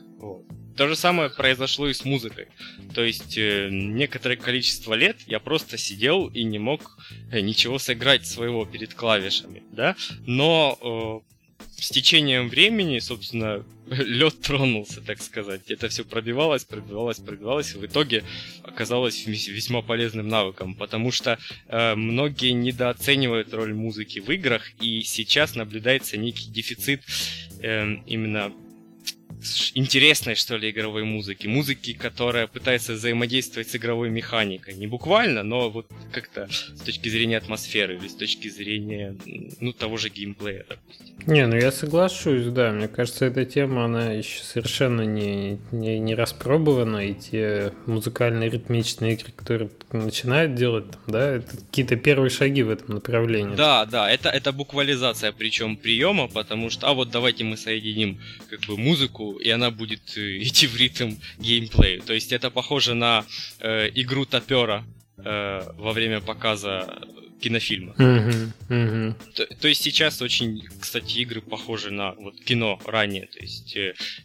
[0.82, 2.48] То же самое произошло и с музыкой.
[2.96, 6.98] То есть э, некоторое количество лет я просто сидел и не мог
[7.32, 9.96] э, ничего сыграть своего перед клавишами, да.
[10.26, 11.24] Но
[11.62, 15.70] э, с течением времени, собственно, лед тронулся, так сказать.
[15.70, 18.24] Это все пробивалось, пробивалось, пробивалось, и в итоге
[18.64, 25.54] оказалось весьма полезным навыком, потому что э, многие недооценивают роль музыки в играх, и сейчас
[25.54, 27.04] наблюдается некий дефицит
[27.62, 28.52] э, именно
[29.74, 31.48] интересной, что ли, игровой музыки.
[31.48, 34.76] Музыки, которая пытается взаимодействовать с игровой механикой.
[34.76, 39.16] Не буквально, но вот как-то с точки зрения атмосферы или с точки зрения,
[39.60, 41.16] ну, того же геймплея, допустим.
[41.28, 42.72] Не, ну я соглашусь, да.
[42.72, 47.08] Мне кажется, эта тема, она еще совершенно не, не, не распробована.
[47.08, 52.96] И те музыкальные ритмичные игры, которые начинают делать, да, это какие-то первые шаги в этом
[52.96, 53.56] направлении.
[53.56, 58.62] Да, да, это, это буквализация, причем приема, потому что, а вот давайте мы соединим как
[58.62, 62.02] бы музыку и она будет э, идти в ритм геймплея.
[62.02, 63.26] То есть это похоже на
[63.60, 64.84] э, игру топера
[65.18, 67.02] э, во время показа
[67.42, 67.94] кинофильма.
[67.98, 69.16] Uh-huh, uh-huh.
[69.36, 73.76] То, то есть сейчас очень, кстати, игры похожи на вот кино ранее, то есть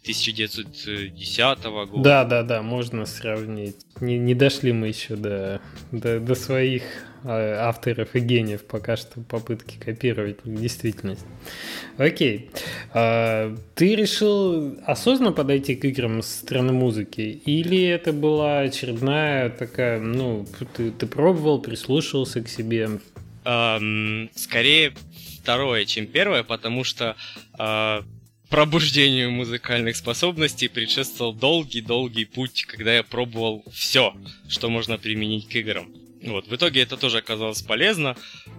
[0.03, 2.03] 1910 э, года.
[2.03, 3.75] Да, да, да, можно сравнить.
[3.99, 6.83] Не, не дошли мы еще до, до, до своих
[7.27, 11.25] авторов и гениев пока что попытки копировать действительность.
[11.97, 12.49] Окей.
[12.93, 17.41] А, ты решил осознанно подойти к играм с стороны музыки?
[17.45, 22.89] Или это была очередная такая, ну, ты, ты пробовал, прислушивался к себе?
[23.43, 24.93] Um, скорее
[25.41, 27.15] второе, чем первое, потому что
[27.57, 28.03] uh,
[28.49, 34.13] пробуждению музыкальных способностей предшествовал долгий-долгий путь, когда я пробовал все,
[34.49, 35.87] что можно применить к играм.
[36.33, 38.15] Вот, в итоге это тоже оказалось полезно,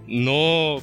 [0.07, 0.83] но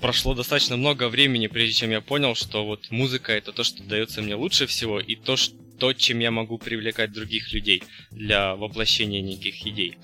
[0.00, 4.22] прошло достаточно много времени, прежде чем я понял, что вот музыка это то, что дается
[4.22, 9.20] мне лучше всего, и то, что то, чем я могу привлекать других людей для воплощения
[9.20, 9.98] неких идей.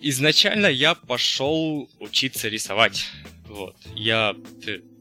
[0.00, 3.06] Изначально я пошел учиться рисовать.
[3.48, 3.74] Вот.
[3.96, 4.36] Я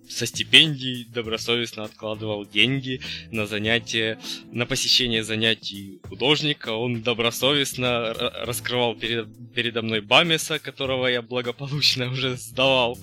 [0.07, 4.19] со стипендий добросовестно откладывал деньги на занятия,
[4.51, 6.69] на посещение занятий художника.
[6.69, 12.97] Он добросовестно раскрывал перед, передо мной Бамеса, которого я благополучно уже сдавал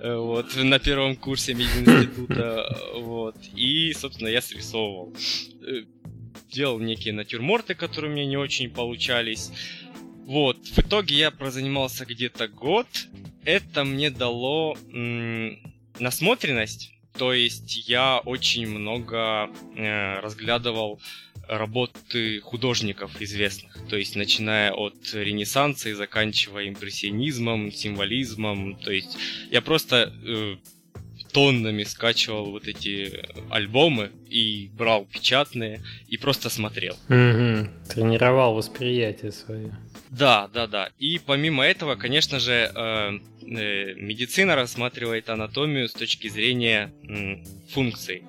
[0.00, 2.76] э, вот, на первом курсе мединститута.
[2.94, 3.36] Вот.
[3.54, 5.14] И, собственно, я срисовывал.
[5.62, 5.84] Э,
[6.50, 9.50] делал некие натюрморты, которые мне не очень получались.
[10.26, 12.86] Вот, в итоге я прозанимался где-то год.
[13.44, 14.76] Это мне дало
[16.00, 21.00] насмотренность, то есть я очень много э, разглядывал
[21.48, 29.16] работы художников известных, то есть начиная от Ренессанса и заканчивая импрессионизмом, символизмом, то есть
[29.50, 30.56] я просто э,
[31.36, 33.12] тоннами скачивал вот эти
[33.50, 36.94] альбомы и брал печатные и просто смотрел.
[37.10, 37.68] Угу.
[37.92, 39.76] Тренировал восприятие свое.
[40.08, 40.88] Да, да, да.
[40.98, 48.22] И помимо этого, конечно же, э, э, медицина рассматривает анатомию с точки зрения э, функций,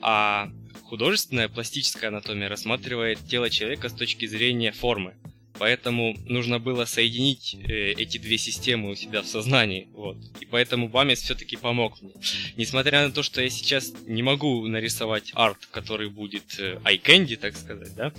[0.00, 0.48] а
[0.84, 5.12] художественная пластическая анатомия рассматривает тело человека с точки зрения формы.
[5.58, 10.16] Поэтому нужно было соединить э, эти две системы у себя в сознании, вот.
[10.40, 12.12] И поэтому Бамес все-таки помог мне.
[12.56, 16.78] Несмотря на то, что я сейчас не могу нарисовать арт, который будет э,
[17.40, 18.12] так сказать, да,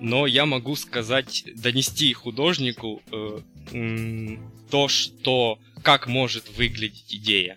[0.00, 3.40] но я могу сказать, донести художнику э,
[4.70, 7.56] то, что как может выглядеть идея.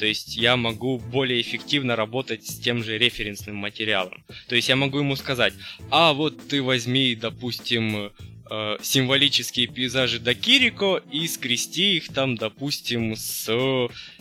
[0.00, 4.24] То есть я могу более эффективно работать с тем же референсным материалом.
[4.48, 5.52] То есть я могу ему сказать,
[5.90, 8.10] а вот ты возьми, допустим,
[8.50, 13.48] э, символические пейзажи Дакирико и скрести их там, допустим, с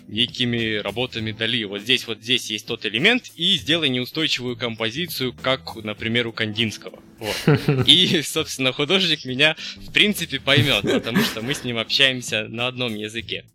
[0.07, 1.63] некими работами Дали.
[1.65, 6.99] Вот здесь вот здесь есть тот элемент, и сделай неустойчивую композицию, как, например, у Кандинского.
[7.19, 7.87] Вот.
[7.87, 12.95] И, собственно, художник меня, в принципе, поймет, потому что мы с ним общаемся на одном
[12.95, 13.45] языке.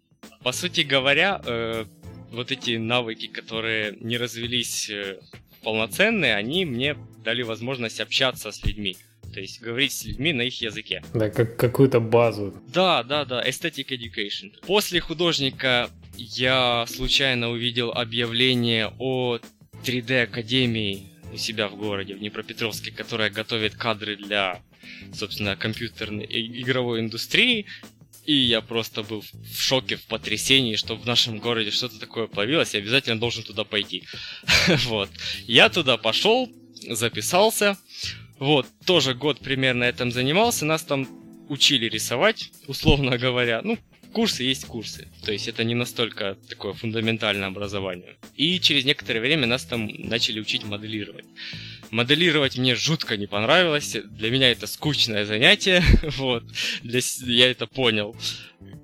[0.42, 1.84] По сути говоря, э,
[2.30, 5.18] вот эти навыки, которые не развелись э,
[5.62, 8.96] полноценные, они мне дали возможность общаться с людьми.
[9.34, 11.02] То есть говорить с людьми на их языке.
[11.12, 12.54] Да, как какую-то базу.
[12.72, 14.52] Да, да, да, Aesthetic Education.
[14.64, 19.40] После художника я случайно увидел объявление о
[19.82, 24.62] 3D Академии у себя в городе, в Днепропетровске, которая готовит кадры для,
[25.12, 27.66] собственно, компьютерной и игровой индустрии.
[28.24, 32.72] И я просто был в шоке, в потрясении, что в нашем городе что-то такое появилось,
[32.74, 34.04] я обязательно должен туда пойти.
[34.84, 35.10] вот.
[35.48, 36.48] Я туда пошел,
[36.88, 37.76] записался.
[38.38, 40.64] Вот, тоже год примерно этим занимался.
[40.64, 41.08] Нас там
[41.48, 43.60] учили рисовать, условно говоря.
[43.62, 43.78] Ну,
[44.12, 45.08] курсы есть курсы.
[45.24, 48.16] То есть это не настолько такое фундаментальное образование.
[48.36, 51.26] И через некоторое время нас там начали учить моделировать.
[51.90, 53.96] Моделировать мне жутко не понравилось.
[54.04, 55.82] Для меня это скучное занятие.
[56.16, 56.44] вот.
[56.82, 57.00] Для...
[57.26, 58.16] Я это понял,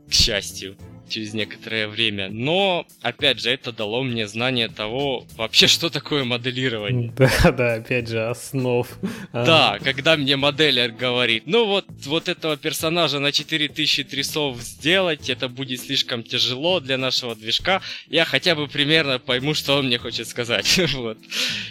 [0.08, 0.76] к счастью
[1.10, 2.28] через некоторое время.
[2.30, 7.12] Но, опять же, это дало мне знание того, вообще, что такое моделирование.
[7.20, 8.86] Да, да, опять же, основ.
[9.32, 15.48] Да, когда мне моделер говорит, ну вот, вот этого персонажа на 4000 трясов сделать, это
[15.48, 20.28] будет слишком тяжело для нашего движка, я хотя бы примерно пойму, что он мне хочет
[20.28, 20.80] сказать.
[20.94, 21.18] вот.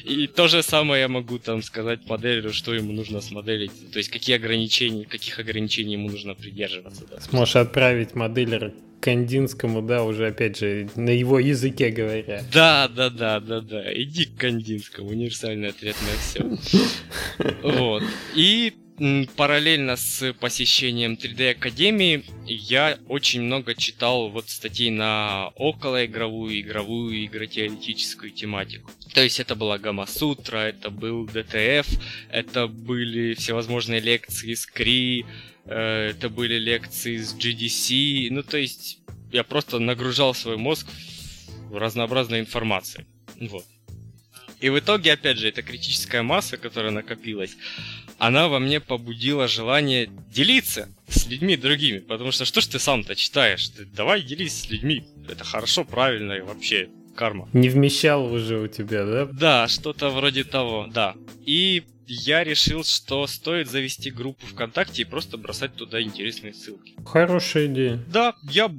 [0.04, 4.10] И то же самое я могу там сказать моделеру, что ему нужно смоделить, то есть
[4.10, 7.06] какие ограничения, каких ограничений ему нужно придерживаться.
[7.10, 7.19] Да.
[7.21, 12.43] Сможешь отправить моделера Кандинскому, да, уже опять же на его языке говоря.
[12.51, 13.93] Да, да, да, да, да.
[13.93, 17.59] Иди к Кандинскому, универсальный ответ на все.
[17.63, 18.03] Вот.
[18.35, 18.73] И
[19.38, 28.31] параллельно с посещением 3D Академии я очень много читал вот статей на околоигровую, игровую, игротеоретическую
[28.31, 28.91] тематику.
[29.13, 31.88] То есть это была Гамма Сутра, это был ДТФ,
[32.29, 38.29] это были всевозможные лекции с Кри, Э, это были лекции с GDC.
[38.32, 38.99] Ну, то есть
[39.32, 40.88] я просто нагружал свой мозг
[41.71, 43.05] разнообразной информацией.
[43.39, 43.65] Вот.
[44.60, 47.55] И в итоге, опять же, эта критическая масса, которая накопилась,
[48.17, 51.99] она во мне побудила желание делиться с людьми другими.
[51.99, 53.69] Потому что что ж ты сам-то читаешь?
[53.69, 55.05] Ты давай делись с людьми.
[55.29, 57.49] Это хорошо, правильно и вообще карма.
[57.51, 59.25] Не вмещал уже у тебя, да?
[59.25, 61.15] Да, что-то вроде того, да.
[61.45, 66.93] И я решил, что стоит завести группу ВКонтакте и просто бросать туда интересные ссылки.
[67.05, 67.99] Хорошая идея.
[68.08, 68.71] Да, я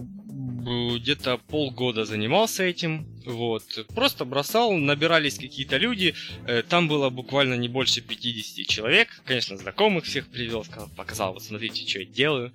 [0.97, 3.07] где-то полгода занимался этим.
[3.27, 3.63] Вот.
[3.95, 6.15] Просто бросал, набирались какие-то люди.
[6.47, 9.09] Э, там было буквально не больше 50 человек.
[9.27, 12.53] Конечно, знакомых всех привел, сказал, показал, вот смотрите, что я делаю.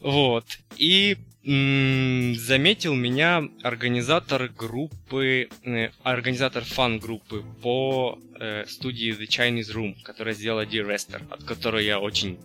[0.00, 0.44] Вот.
[0.76, 10.34] И заметил меня организатор группы, э, организатор фан-группы по э, студии The Chinese Room, которая
[10.34, 12.38] сделала Dear Rester, от которой я очень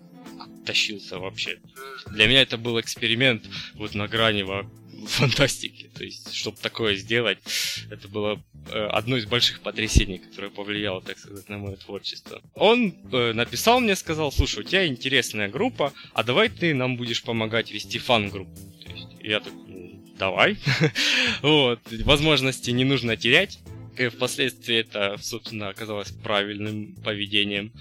[0.66, 1.60] тащился вообще.
[2.08, 3.44] Для меня это был эксперимент
[3.76, 4.44] вот на грани
[5.08, 5.92] фантастики.
[5.94, 7.38] То есть, чтобы такое сделать,
[7.92, 12.42] это было э, одно из больших потрясений, которое повлияло, так сказать, на мое творчество.
[12.56, 17.72] Он написал мне, сказал, слушай, у тебя интересная группа, а давай ты нам будешь помогать
[17.72, 18.60] вести фан-группу.
[19.28, 19.52] Я так,
[20.18, 20.56] давай.
[21.42, 23.60] вот, возможности не нужно терять.
[23.98, 27.74] И впоследствии это, собственно, оказалось правильным поведением.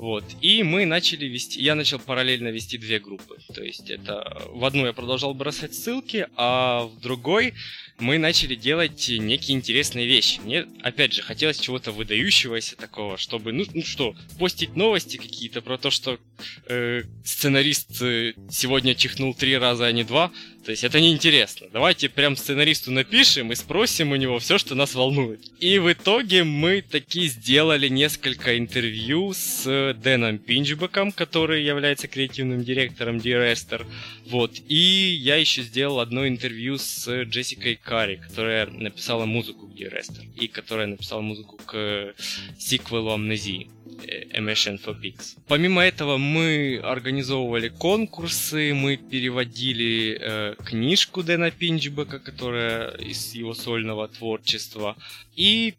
[0.00, 0.24] Вот.
[0.40, 3.36] И мы начали вести, я начал параллельно вести две группы.
[3.54, 7.52] То есть это в одну я продолжал бросать ссылки, а в другой
[7.98, 10.40] мы начали делать некие интересные вещи.
[10.42, 15.76] Мне, опять же, хотелось чего-то выдающегося такого, чтобы, ну, ну что, постить новости какие-то про
[15.76, 16.18] то, что
[16.66, 20.32] э, сценарист э, сегодня чихнул три раза, а не два.
[20.64, 21.68] То есть это неинтересно.
[21.72, 25.40] Давайте прям сценаристу напишем и спросим у него все, что нас волнует.
[25.58, 33.16] И в итоге мы таки сделали несколько интервью с Дэном Пинчбеком, который является креативным директором
[33.16, 33.86] Dear.
[34.26, 34.52] Вот.
[34.68, 40.04] И я еще сделал одно интервью с Джессикой Карри, которая написала музыку к Dear
[40.36, 42.14] и которая написала музыку к
[42.58, 43.70] сиквелу Амнезии.
[44.34, 45.36] MSN for Pigs.
[45.46, 54.08] Помимо этого мы организовывали конкурсы, мы переводили э, книжку Дэна Пинчбека, которая из его сольного
[54.08, 54.96] творчества,
[55.36, 55.74] и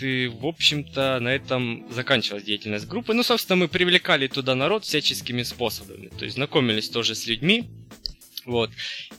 [0.00, 3.14] и, в общем-то, на этом заканчивалась деятельность группы.
[3.14, 6.08] Ну, собственно, мы привлекали туда народ всяческими способами.
[6.18, 7.68] То есть знакомились тоже с людьми,
[8.44, 8.70] вот.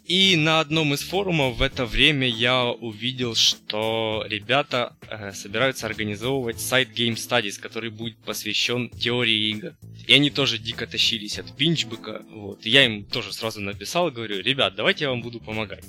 [0.06, 6.60] И на одном из форумов в это время я увидел, что ребята э, собираются организовывать
[6.60, 9.74] сайт Game Studies, который будет посвящен теории игр.
[10.08, 12.24] И они тоже дико тащились от пинчбека.
[12.30, 12.66] Вот.
[12.66, 15.86] И я им тоже сразу написал, говорю, ребят, давайте я вам буду помогать.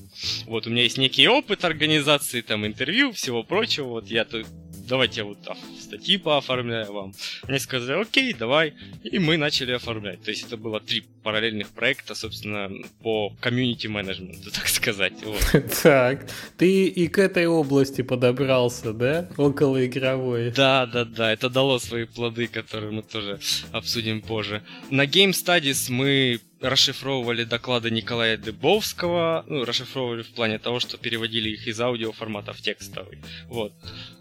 [0.46, 3.88] Вот у меня есть некий опыт организации, там интервью, всего прочего.
[3.88, 4.46] Вот я тут
[4.88, 7.14] давайте я вот а, статьи пооформляю вам.
[7.48, 8.74] Они сказали, окей, давай.
[9.02, 10.22] И мы начали оформлять.
[10.22, 12.70] То есть это было три параллельных проекта, собственно,
[13.02, 15.14] по комьюнити менеджменту, так сказать.
[15.22, 15.40] Вот.
[15.82, 19.28] Так, ты и к этой области подобрался, да?
[19.36, 20.50] Около игровой.
[20.50, 23.38] Да, да, да, это дало свои плоды, которые мы тоже
[23.72, 24.62] обсудим позже.
[24.90, 31.50] На Game Studies мы расшифровывали доклады Николая Дыбовского, ну, расшифровывали в плане того, что переводили
[31.50, 33.18] их из аудиоформата в текстовый.
[33.48, 33.72] Вот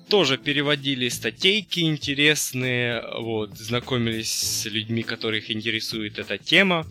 [0.09, 6.85] тоже переводили статейки интересные, вот, знакомились с людьми, которых интересует эта тема.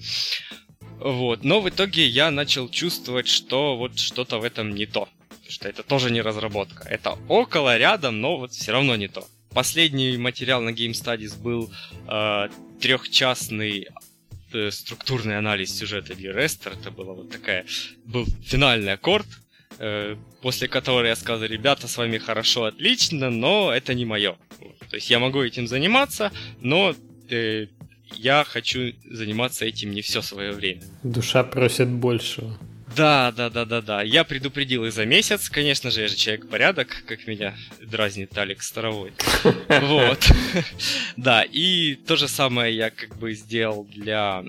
[0.98, 1.44] Вот.
[1.44, 5.08] Но в итоге я начал чувствовать, что вот что-то в этом не то.
[5.48, 6.88] Что это тоже не разработка.
[6.88, 9.26] Это около, рядом, но вот все равно не то.
[9.50, 11.70] Последний материал на Game Studies был
[12.08, 12.48] э,
[12.80, 13.88] трехчастный
[14.54, 16.72] э, структурный анализ сюжета Рестер.
[16.72, 17.64] Это была вот такая...
[18.04, 19.26] Был финальный аккорд,
[19.78, 24.36] Э, после которой я сказал, ребята, с вами хорошо, отлично, но это не мое.
[24.90, 26.94] То есть я могу этим заниматься, но
[27.30, 27.66] э,
[28.14, 30.82] я хочу заниматься этим не все свое время.
[31.02, 32.56] Душа просит большего.
[32.96, 34.02] Да, да, да, да, да.
[34.02, 35.48] Я предупредил их за месяц.
[35.48, 39.12] Конечно же, я же человек порядок, как меня дразнит Алекс Старовой.
[39.68, 40.26] Вот.
[41.16, 44.42] Да, и то же самое я как бы сделал для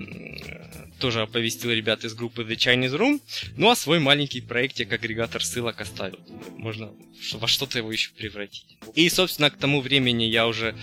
[0.99, 3.19] тоже оповестил ребят из группы The Chinese Room,
[3.57, 6.19] ну а свой маленький проектик агрегатор ссылок оставил.
[6.57, 6.93] Можно
[7.33, 8.77] во что-то его еще превратить.
[8.95, 10.75] И, собственно, к тому времени я уже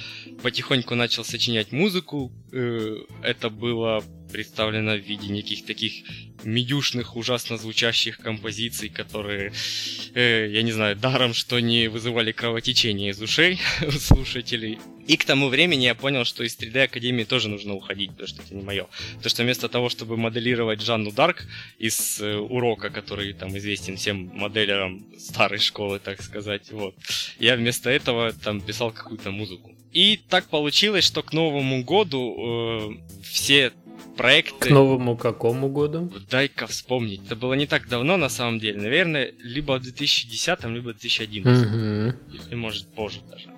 [0.42, 2.30] потихоньку начал сочинять музыку.
[2.52, 6.04] Э, это было представлено в виде неких таких
[6.44, 9.52] медюшных, ужасно звучащих композиций, которые,
[10.14, 14.78] э, я не знаю, даром, что не вызывали кровотечение из ушей у слушателей.
[15.06, 18.42] И к тому времени я понял, что из 3D Академии тоже нужно уходить, потому что
[18.42, 18.86] это не мое.
[19.16, 21.46] Потому что вместо того, чтобы моделировать Жанну Дарк
[21.78, 26.94] из э, урока, который там известен всем моделерам старой школы, так сказать, вот,
[27.38, 29.74] я вместо этого там писал какую-то музыку.
[29.92, 33.72] И так получилось, что к Новому году э, все
[34.20, 34.68] проекты...
[34.68, 36.12] К новому какому году?
[36.30, 37.22] Дай-ка вспомнить.
[37.24, 38.78] Это было не так давно, на самом деле.
[38.78, 41.66] Наверное, либо в 2010, либо в 2011.
[41.66, 42.46] Угу.
[42.48, 43.48] Или, может, позже даже.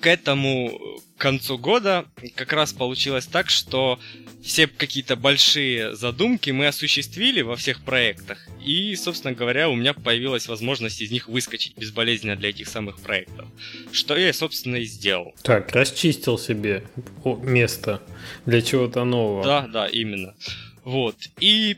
[0.00, 0.80] К этому
[1.16, 2.06] концу года
[2.36, 3.98] как раз получилось так, что
[4.42, 8.46] все какие-то большие задумки мы осуществили во всех проектах.
[8.64, 13.46] И, собственно говоря, у меня появилась возможность из них выскочить безболезненно для этих самых проектов.
[13.92, 15.34] Что я, собственно, и сделал.
[15.42, 16.84] Так, расчистил себе
[17.24, 18.00] место
[18.46, 19.44] для чего-то нового.
[19.44, 20.34] Да, да, именно.
[20.84, 21.16] Вот.
[21.40, 21.76] И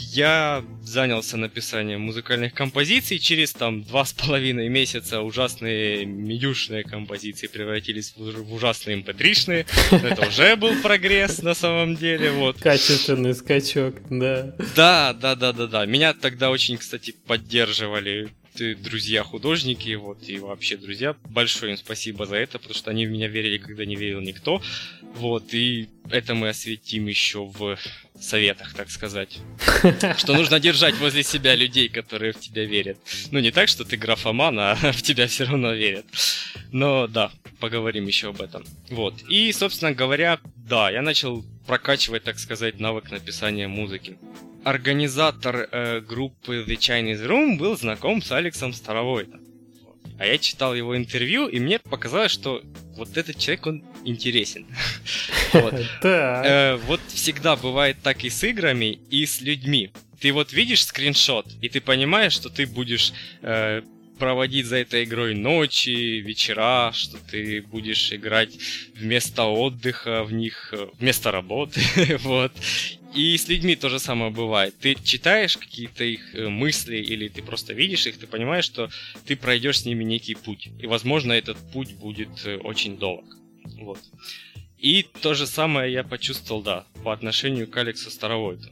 [0.00, 3.18] я занялся написанием музыкальных композиций.
[3.18, 10.28] Через там два с половиной месяца ужасные медюшные композиции превратились в ужасные mp эм Это
[10.28, 12.30] уже был прогресс на самом деле.
[12.30, 12.58] Вот.
[12.58, 14.54] Качественный скачок, да.
[14.74, 15.86] Да, да, да, да, да.
[15.86, 21.16] Меня тогда очень, кстати, поддерживали друзья художники, вот, и вообще друзья.
[21.28, 24.62] Большое им спасибо за это, потому что они в меня верили, когда не верил никто.
[25.14, 27.78] Вот, и это мы осветим еще в
[28.20, 29.38] советах, так сказать.
[30.18, 32.98] Что нужно держать возле себя людей, которые в тебя верят.
[33.30, 36.06] Ну, не так, что ты графоман, а в тебя все равно верят.
[36.72, 38.64] Но да, поговорим еще об этом.
[38.90, 39.22] Вот.
[39.28, 44.18] И, собственно говоря, да, я начал прокачивать, так сказать, навык написания музыки.
[44.66, 49.40] Организатор э, группы The Chinese Room был знаком с Алексом Старовойтом.
[50.18, 52.62] А я читал его интервью, и мне показалось, что
[52.96, 54.66] вот этот человек, он интересен.
[56.02, 59.92] Э, вот всегда бывает так и с играми, и с людьми.
[60.20, 63.82] Ты вот видишь скриншот, и ты понимаешь, что ты будешь э,
[64.18, 68.50] проводить за этой игрой ночи, вечера, что ты будешь играть
[68.94, 71.80] вместо отдыха в них, э, вместо работы,
[72.22, 72.52] вот.
[73.16, 74.74] И с людьми то же самое бывает.
[74.78, 78.90] Ты читаешь какие-то их э, мысли или ты просто видишь их, ты понимаешь, что
[79.24, 80.68] ты пройдешь с ними некий путь.
[80.78, 83.24] И, возможно, этот путь будет э, очень долг.
[83.78, 83.98] Вот.
[84.76, 88.68] И то же самое я почувствовал, да, по отношению к Алексу Старовойту.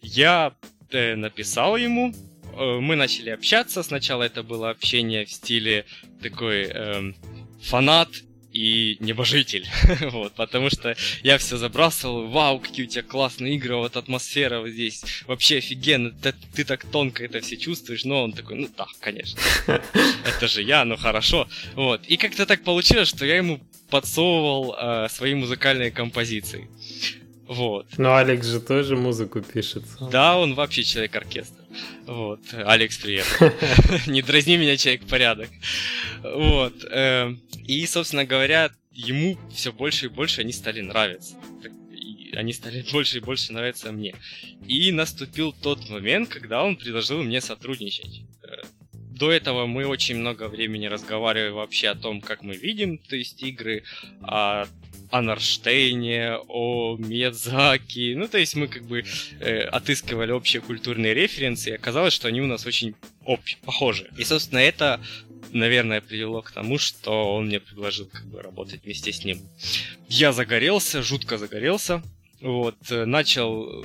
[0.00, 0.54] Я
[0.90, 2.14] э, написал ему,
[2.56, 3.82] э, мы начали общаться.
[3.82, 5.84] Сначала это было общение в стиле
[6.22, 7.12] такой э,
[7.60, 8.08] фанат
[8.54, 9.66] и небожитель.
[10.12, 14.70] вот, потому что я все забрасывал, вау, какие у тебя классные игры, вот атмосфера вот
[14.70, 18.86] здесь вообще офигенно, ты, ты так тонко это все чувствуешь, но он такой, ну да,
[19.00, 21.48] конечно, это же я, ну хорошо.
[21.74, 26.68] Вот, и как-то так получилось, что я ему подсовывал э, свои музыкальные композиции.
[27.46, 27.86] Вот.
[27.98, 29.84] Но Алекс же тоже музыку пишет.
[30.10, 31.63] Да, он вообще человек-оркестр.
[32.06, 32.40] Вот.
[32.52, 33.26] Алекс, привет.
[34.06, 35.50] Не дразни меня, человек-порядок.
[36.22, 36.74] Вот.
[36.90, 41.36] Эм, и, собственно говоря, ему все больше и больше они стали нравиться.
[42.34, 44.14] Они стали больше и больше нравиться мне.
[44.66, 48.22] И наступил тот момент, когда он предложил мне сотрудничать.
[48.42, 48.62] Э,
[48.92, 53.42] до этого мы очень много времени разговаривали вообще о том, как мы видим, то есть
[53.42, 53.84] игры,
[54.22, 54.66] о
[55.14, 58.14] о о Миядзаки.
[58.14, 59.04] Ну, то есть мы как бы
[59.40, 62.94] э, отыскивали общие культурные референсы, и оказалось, что они у нас очень
[63.24, 64.10] общ, похожи.
[64.18, 65.00] И, собственно, это,
[65.52, 69.40] наверное, привело к тому, что он мне предложил как бы работать вместе с ним.
[70.08, 72.02] Я загорелся, жутко загорелся.
[72.40, 73.84] Вот, э, начал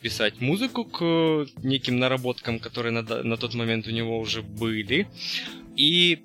[0.00, 5.08] писать музыку к неким наработкам, которые на, на тот момент у него уже были.
[5.76, 6.22] И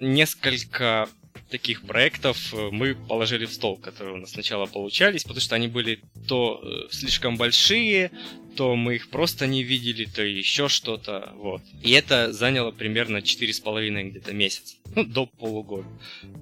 [0.00, 1.08] несколько
[1.50, 5.68] таких проектов э, мы положили в стол, которые у нас сначала получались, потому что они
[5.68, 8.10] были то э, слишком большие,
[8.56, 11.62] то мы их просто не видели, то еще что-то, вот.
[11.82, 15.88] И это заняло примерно 4,5 где-то месяц, ну, до полугода.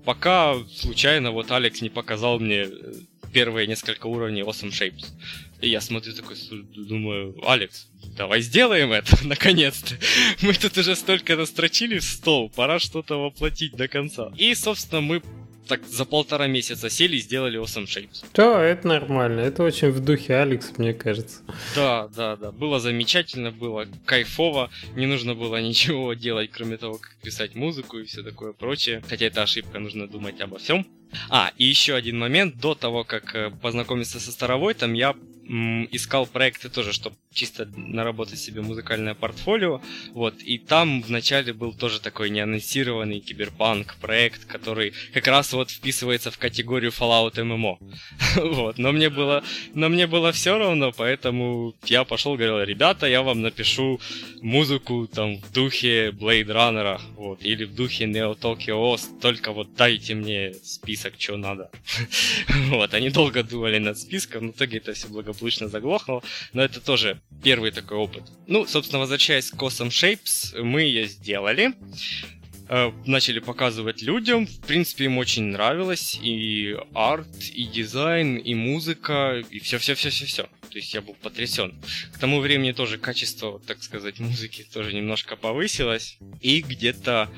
[0.04, 2.94] Пока случайно вот Алекс не показал мне э,
[3.32, 5.06] первые несколько уровней Awesome Shapes.
[5.64, 6.36] И я смотрю такой,
[6.74, 7.88] думаю, Алекс,
[8.18, 9.94] давай сделаем это, наконец-то.
[10.42, 14.30] Мы тут уже столько настрочили в стол, пора что-то воплотить до конца.
[14.36, 15.22] И, собственно, мы
[15.66, 18.26] так за полтора месяца сели и сделали Awesome Shapes.
[18.34, 19.40] Да, это нормально.
[19.40, 21.40] Это очень в духе Алекс, мне кажется.
[21.74, 22.52] Да, да, да.
[22.52, 24.70] Было замечательно, было кайфово.
[24.94, 29.02] Не нужно было ничего делать, кроме того, как писать музыку и все такое прочее.
[29.08, 30.86] Хотя это ошибка, нужно думать обо всем.
[31.30, 32.58] А, и еще один момент.
[32.58, 35.14] До того, как э, познакомиться со Старовой, там я
[35.46, 39.82] искал проекты тоже, чтобы чисто наработать себе музыкальное портфолио.
[40.12, 46.30] Вот, и там вначале был тоже такой неанонсированный киберпанк проект, который как раз вот вписывается
[46.30, 47.76] в категорию Fallout MMO.
[48.54, 53.22] вот, но мне было, но мне было все равно, поэтому я пошел, говорил, ребята, я
[53.22, 54.00] вам напишу
[54.40, 59.74] музыку там в духе Blade Runner, вот, или в духе Neo Tokyo Ost, только вот
[59.74, 61.70] дайте мне список, что надо.
[62.68, 66.22] вот, они долго думали над списком, в итоге это все благополучно благополучно заглохло,
[66.52, 68.22] но это тоже первый такой опыт.
[68.46, 71.74] Ну, собственно, возвращаясь к Cosm Shapes, мы ее сделали,
[72.68, 79.42] э, начали показывать людям, в принципе, им очень нравилось и арт, и дизайн, и музыка,
[79.50, 80.44] и все-все-все-все-все.
[80.44, 81.74] То есть я был потрясен.
[82.12, 86.18] К тому времени тоже качество, так сказать, музыки тоже немножко повысилось.
[86.40, 87.30] И где-то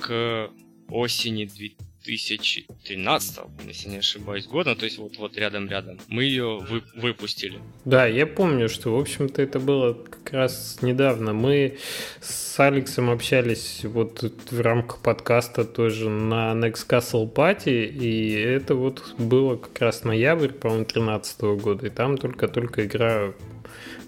[0.00, 0.50] к
[0.88, 6.82] осени 2000 2013, если не ошибаюсь, года, то есть вот, вот рядом-рядом, мы ее вы,
[6.94, 7.58] выпустили.
[7.84, 11.32] Да, я помню, что, в общем-то, это было как раз недавно.
[11.32, 11.78] Мы
[12.20, 19.14] с Алексом общались вот в рамках подкаста тоже на Next Castle Party, и это вот
[19.18, 23.32] было как раз ноябрь, по-моему, 2013 года, и там только-только игра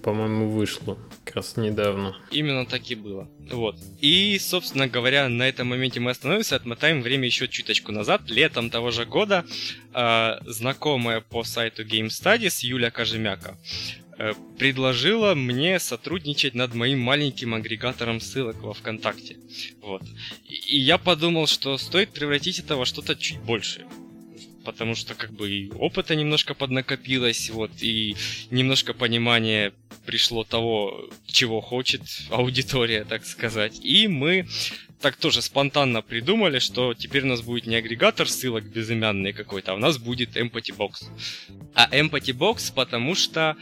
[0.03, 0.99] по-моему, вышла
[1.35, 2.17] раз недавно.
[2.31, 3.29] Именно так и было.
[3.51, 3.77] Вот.
[4.01, 8.23] И, собственно говоря, на этом моменте мы остановимся, отмотаем время еще чуточку назад.
[8.29, 9.45] Летом того же года
[9.95, 13.57] э, знакомая по сайту Game Studies Юля Кожемяка
[14.19, 19.37] э, предложила мне сотрудничать над моим маленьким агрегатором ссылок во ВКонтакте.
[19.81, 20.03] Вот.
[20.45, 23.87] И я подумал, что стоит превратить это во что-то чуть большее
[24.65, 28.17] потому что как бы и опыта немножко поднакопилось, вот, и
[28.51, 29.73] немножко понимания
[30.07, 33.79] пришло того, чего хочет аудитория, так сказать.
[33.85, 34.47] И мы
[35.01, 39.75] так тоже спонтанно придумали, что теперь у нас будет не агрегатор ссылок безымянный какой-то, а
[39.75, 41.05] у нас будет Empathy Box.
[41.75, 43.57] А Empathy Box, потому что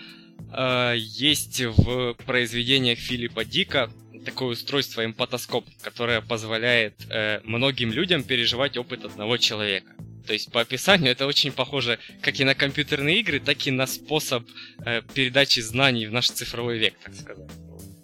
[0.53, 3.91] э, есть в произведениях Филиппа Дика
[4.25, 9.95] такое устройство эмпатоскоп, которое позволяет э, многим людям переживать опыт одного человека.
[10.31, 13.89] То есть по описанию это очень похоже как и на компьютерные игры, так и на
[13.89, 14.45] способ
[14.87, 17.51] э, передачи знаний в наш цифровой век, так сказать.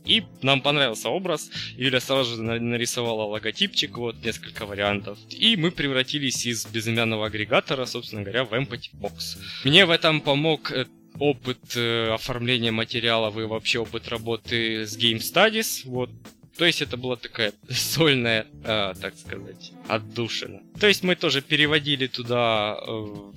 [0.05, 1.49] И нам понравился образ.
[1.77, 5.21] Юля сразу же нарисовала логотипчик, вот несколько вариантов.
[5.31, 9.39] И мы превратились из безымянного агрегатора, собственно говоря, в Empathy Box.
[9.63, 10.87] Мне в этом помог э,
[11.21, 15.83] опыт э, оформления материалов и вообще опыт работы с Game Studies.
[15.85, 16.11] Вот
[16.59, 20.61] то есть это была такая сольная, э, так сказать, отдушина.
[20.81, 23.33] То есть мы тоже переводили туда э,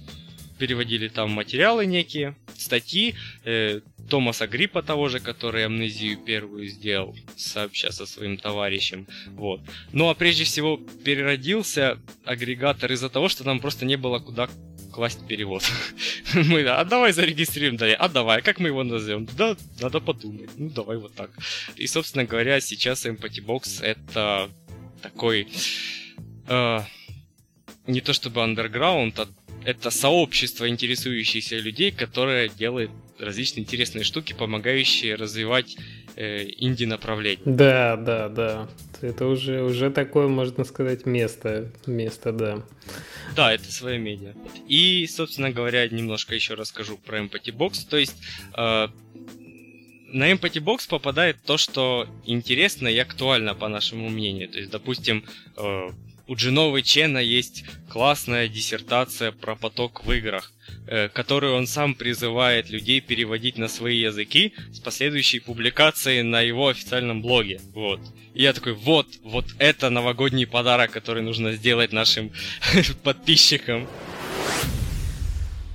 [0.59, 3.15] переводили там материалы некие, статьи,
[3.45, 9.07] э, Томаса Гриппа того же, который амнезию первую сделал, сообща со своим товарищем.
[9.27, 9.61] Вот.
[9.93, 14.49] Ну а прежде всего переродился агрегатор из-за того, что нам просто не было куда
[14.89, 15.63] класть перевод.
[16.33, 19.27] Мы, а давай зарегистрируем, да, а давай, как мы его назовем?
[19.37, 20.49] Да, надо подумать.
[20.57, 21.31] Ну, давай вот так.
[21.75, 24.49] И, собственно говоря, сейчас Empathy Box это
[25.01, 25.47] такой
[26.47, 26.79] э,
[27.87, 29.27] не то чтобы underground, а
[29.65, 35.77] это сообщество интересующихся людей, которое делает различные интересные штуки, помогающие развивать
[36.15, 37.41] э, инди-направление.
[37.45, 38.67] Да, да, да.
[39.01, 41.71] Это уже, уже такое, можно сказать, место.
[41.85, 42.63] Место, да.
[43.35, 44.33] Да, это свое медиа.
[44.67, 47.87] И, собственно говоря, немножко еще расскажу про Empathy Box.
[47.89, 48.15] То есть
[48.57, 48.87] э,
[50.11, 54.49] на Empathy Box попадает то, что интересно и актуально, по нашему мнению.
[54.49, 55.23] То есть, допустим,
[55.57, 55.89] э,
[56.29, 60.53] у Джиновой Чена есть классная диссертация про поток в играх,
[60.85, 66.67] э, которую он сам призывает людей переводить на свои языки с последующей публикацией на его
[66.67, 67.59] официальном блоге.
[67.73, 67.99] Вот.
[68.35, 72.31] И я такой, вот, вот это новогодний подарок, который нужно сделать нашим
[73.03, 73.87] подписчикам.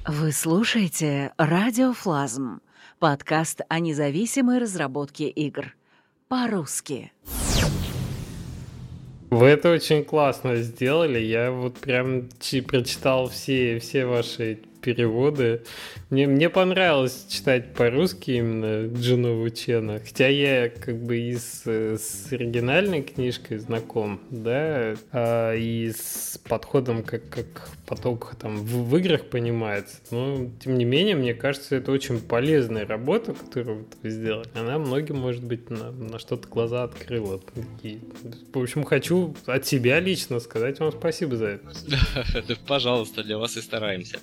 [0.07, 2.61] Вы слушаете Радиофлазм,
[3.00, 5.74] подкаст о независимой разработке игр.
[6.28, 7.11] По-русски.
[9.31, 11.18] Вы это очень классно сделали.
[11.18, 12.29] Я вот прям
[12.66, 15.62] прочитал все, все ваши переводы.
[16.14, 19.98] Мне, мне понравилось читать по-русски именно Джинову Чена.
[19.98, 27.02] Хотя я как бы и с, с оригинальной книжкой знаком, да, а, и с подходом,
[27.02, 29.96] как, как поток там в, в играх понимается.
[30.12, 34.48] Но, тем не менее, мне кажется, это очень полезная работа, которую вы сделали.
[34.54, 37.40] Она многим, может быть, на, на что-то глаза открыла.
[37.40, 37.98] Такие.
[38.52, 41.74] В общем, хочу от себя лично сказать вам спасибо за это.
[42.68, 44.20] Пожалуйста, для вас и стараемся.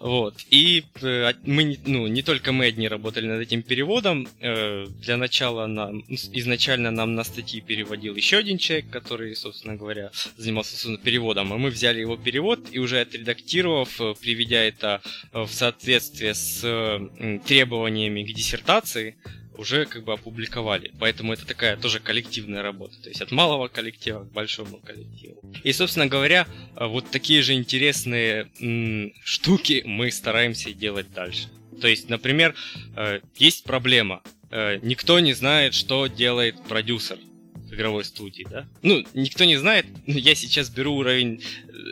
[0.00, 0.36] Вот.
[0.48, 4.28] И э, мы, ну, не только мы одни работали над этим переводом.
[4.40, 10.10] Э, для начала нам, изначально нам на статьи переводил еще один человек, который, собственно говоря,
[10.36, 11.52] занимался собственно, переводом.
[11.52, 15.00] А мы взяли его перевод и уже отредактировав, э, приведя это
[15.32, 16.60] в соответствие с
[17.46, 19.16] требованиями к диссертации,
[19.56, 20.92] уже как бы опубликовали.
[20.98, 23.00] Поэтому это такая тоже коллективная работа.
[23.02, 25.40] То есть от малого коллектива к большому коллективу.
[25.62, 26.46] И, собственно говоря,
[26.76, 31.48] э, вот такие же интересные м- штуки мы стараемся делать дальше.
[31.80, 32.54] То есть, например,
[32.96, 34.22] э, есть проблема.
[34.50, 37.18] Э, никто не знает, что делает продюсер
[37.54, 38.68] в игровой студии, да?
[38.82, 41.42] Ну, никто не знает, я сейчас беру уровень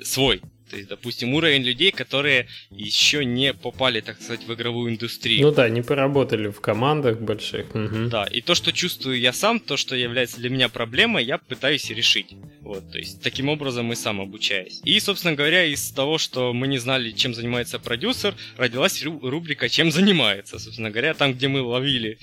[0.05, 0.41] свой,
[0.89, 5.47] допустим, уровень людей, которые еще не попали, так сказать, в игровую индустрию.
[5.47, 7.75] Ну да, не поработали в командах больших.
[7.75, 8.09] Угу.
[8.09, 11.91] Да, и то, что чувствую я сам, то, что является для меня проблемой, я пытаюсь
[11.91, 12.35] решить.
[12.61, 14.81] Вот, то есть, таким образом и сам обучаюсь.
[14.85, 19.91] И, собственно говоря, из того, что мы не знали, чем занимается продюсер, родилась рубрика «Чем
[19.91, 20.59] занимается?».
[20.59, 22.19] Собственно говоря, там, где мы ловили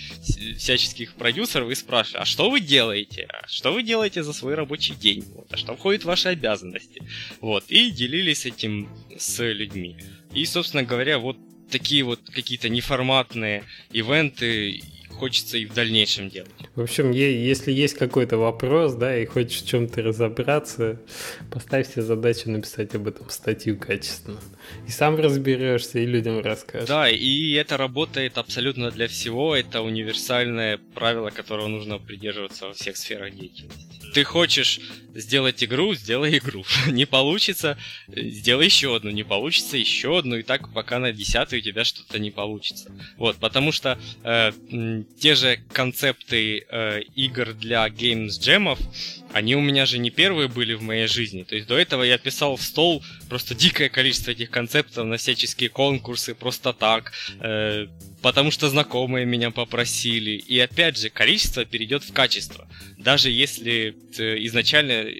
[0.57, 3.27] всяческих продюсеров и спрашивали, а что вы делаете?
[3.29, 5.23] А что вы делаете за свой рабочий день?
[5.35, 7.01] Вот, а что входит в ваши обязанности?
[7.41, 9.97] Вот, и делились с этим с людьми.
[10.33, 11.37] И, собственно говоря, вот
[11.69, 14.81] такие вот какие-то неформатные ивенты
[15.19, 16.49] хочется и в дальнейшем делать.
[16.75, 21.01] В общем, если есть какой-то вопрос, да, и хочешь в чем-то разобраться,
[21.51, 24.39] поставь себе задачу написать об этом статью качественно.
[24.87, 26.87] И сам разберешься, и людям расскажешь.
[26.87, 29.55] Да, и это работает абсолютно для всего.
[29.55, 33.98] Это универсальное правило, которого нужно придерживаться во всех сферах деятельности.
[34.13, 34.79] Ты хочешь
[35.13, 36.65] сделать игру, сделай игру.
[36.87, 39.09] Не получится, сделай еще одну.
[39.11, 40.37] Не получится, еще одну.
[40.37, 42.91] И так пока на десятую у тебя что-то не получится.
[43.17, 44.51] Вот, потому что э,
[45.19, 48.79] те же концепты э, игр для Games Jam'ов,
[49.33, 51.43] они у меня же не первые были в моей жизни.
[51.43, 55.69] То есть до этого я писал в стол просто дикое количество этих концептов на всяческие
[55.69, 57.87] конкурсы, просто так, э,
[58.21, 60.31] потому что знакомые меня попросили.
[60.31, 62.67] И опять же, количество перейдет в качество.
[62.97, 65.19] Даже если ты изначально э,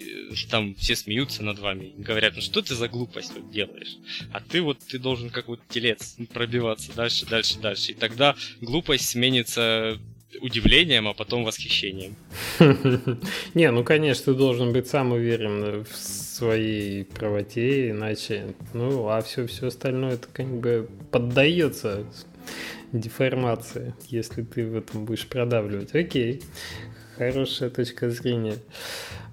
[0.49, 3.97] там все смеются над вами, говорят, ну что ты за глупость вот делаешь?
[4.33, 7.91] А ты вот ты должен как вот телец пробиваться дальше, дальше, дальше.
[7.91, 9.99] И тогда глупость сменится
[10.41, 12.15] удивлением, а потом восхищением.
[13.53, 19.47] Не, ну конечно, ты должен быть сам уверен в своей правоте, иначе, ну, а все,
[19.47, 22.05] все остальное это как бы поддается
[22.91, 25.93] деформации, если ты в этом будешь продавливать.
[25.93, 26.41] Окей,
[27.17, 28.57] хорошая точка зрения.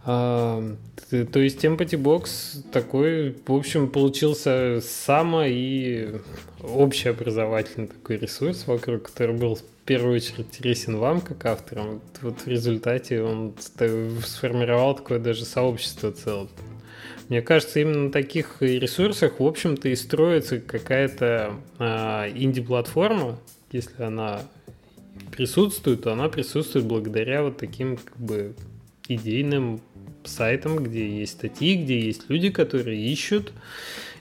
[0.09, 0.63] А,
[1.11, 6.15] то есть Empathy Box такой, в общем, получился самый и
[6.63, 12.01] общеобразовательный такой ресурс вокруг, который был в первую очередь интересен вам как авторам.
[12.23, 13.57] Вот в результате он
[14.25, 16.47] сформировал такое даже сообщество целое
[17.29, 23.41] Мне кажется, именно на таких ресурсах, в общем-то, и строится какая-то а, инди-платформа,
[23.73, 24.43] если она
[25.33, 28.55] присутствует, то она присутствует благодаря вот таким как бы
[29.09, 29.81] идейным
[30.25, 33.53] сайтам, где есть статьи, где есть люди, которые ищут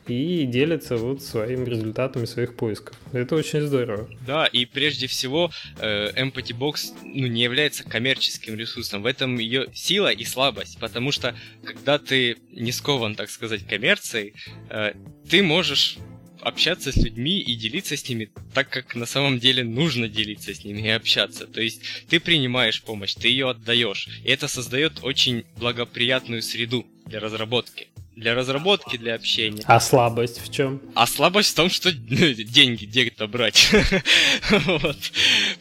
[0.07, 2.95] и делятся вот своими результатами своих поисков.
[3.11, 4.07] Это очень здорово.
[4.25, 9.01] Да, и прежде всего э, Empathy Box ну, не является коммерческим ресурсом.
[9.01, 14.33] В этом ее сила и слабость, потому что когда ты не скован, так сказать, коммерцией,
[14.69, 14.93] э,
[15.29, 15.97] ты можешь
[16.45, 20.63] общаться с людьми и делиться с ними так, как на самом деле нужно делиться с
[20.63, 21.47] ними и общаться.
[21.47, 24.07] То есть ты принимаешь помощь, ты ее отдаешь.
[24.23, 29.61] И это создает очень благоприятную среду для разработки для разработки, для общения.
[29.65, 30.81] А слабость в чем?
[30.93, 33.71] А слабость в том, что ну, деньги где-то брать.
[34.65, 34.97] вот.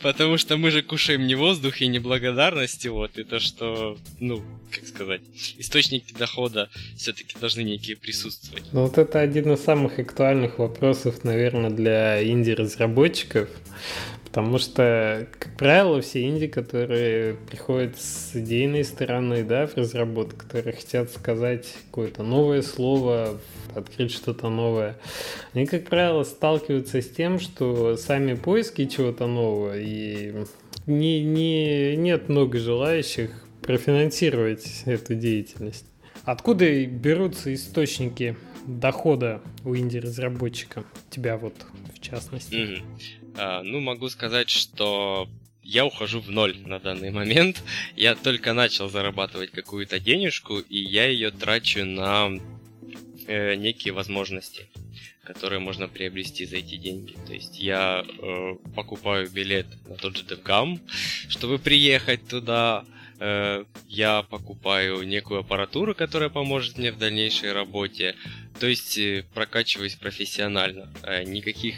[0.01, 4.43] Потому что мы же кушаем не воздух и не благодарности, вот, и то, что, ну,
[4.71, 5.23] как сказать,
[5.59, 8.65] источники дохода все-таки должны некие присутствовать.
[8.73, 13.49] Ну вот это один из самых актуальных вопросов, наверное, для инди-разработчиков,
[14.35, 20.74] Потому что, как правило, все инди, которые приходят с идейной стороны, да, в разработку, которые
[20.74, 23.39] хотят сказать какое-то новое слово,
[23.76, 24.97] открыть что-то новое,
[25.53, 30.35] они, как правило, сталкиваются с тем, что сами поиски чего-то нового, и
[30.87, 33.30] не, не, нет много желающих
[33.62, 35.87] профинансировать эту деятельность.
[36.24, 40.82] Откуда берутся источники дохода у инди-разработчика?
[41.09, 41.55] Тебя вот
[41.95, 42.53] в частности.
[42.53, 43.24] Mm-hmm.
[43.37, 45.28] А, ну, могу сказать, что
[45.62, 47.62] я ухожу в ноль на данный момент.
[47.97, 52.30] Я только начал зарабатывать какую-то денежку, и я ее трачу на
[53.26, 54.68] э, некие возможности,
[55.22, 57.16] которые можно приобрести за эти деньги.
[57.26, 60.80] То есть я э, покупаю билет на тот же DevGam,
[61.28, 62.85] чтобы приехать туда,
[63.21, 68.15] Э, я покупаю некую аппаратуру, которая поможет мне в дальнейшей работе.
[68.59, 70.93] То есть э, прокачиваюсь профессионально.
[71.03, 71.75] Э, никаких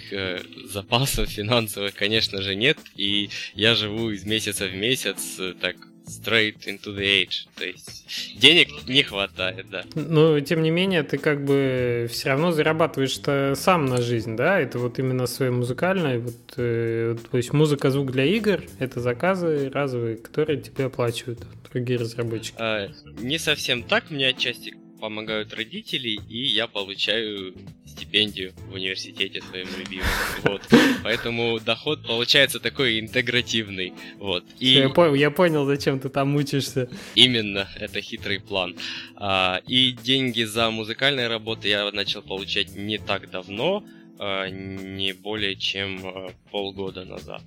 [0.64, 2.78] запасов финансовых, конечно же, нет.
[2.96, 5.76] И я живу из месяца в месяц так
[6.06, 7.46] straight into the age.
[7.56, 9.84] То есть денег не хватает, да.
[9.94, 14.60] Но тем не менее, ты как бы все равно зарабатываешь-то сам на жизнь, да?
[14.60, 16.18] Это вот именно свое музыкальное.
[16.18, 21.98] Вот, э, то есть музыка, звук для игр— это заказы разовые, которые тебе оплачивают другие
[21.98, 22.56] разработчики.
[22.58, 22.88] А,
[23.18, 24.10] не совсем так.
[24.10, 24.74] Мне отчасти
[25.06, 27.54] помогают родители, и я получаю
[27.84, 30.08] стипендию в университете своим любимым.
[30.42, 30.62] Вот.
[31.04, 33.92] Поэтому доход получается такой интегративный.
[34.18, 34.44] Вот.
[34.58, 34.70] И...
[34.70, 36.90] Я, понял, я понял, зачем ты там учишься.
[37.14, 38.74] Именно, это хитрый план.
[39.14, 43.84] А, и деньги за музыкальные работы я начал получать не так давно,
[44.18, 47.42] а, не более чем а, полгода назад.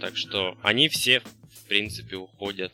[0.00, 2.72] Так что они все, в принципе, уходят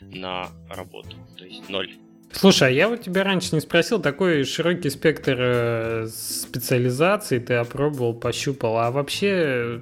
[0.00, 1.14] на работу.
[1.36, 1.90] То есть ноль
[2.32, 8.14] Слушай, а я вот тебя раньше не спросил, такой широкий спектр э, специализаций ты опробовал,
[8.14, 9.80] пощупал, а вообще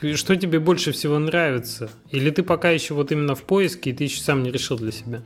[0.00, 1.90] э, что тебе больше всего нравится?
[2.10, 4.90] Или ты пока еще вот именно в поиске, и ты еще сам не решил для
[4.90, 5.22] себя?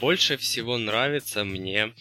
[0.00, 1.92] Больше всего нравится мне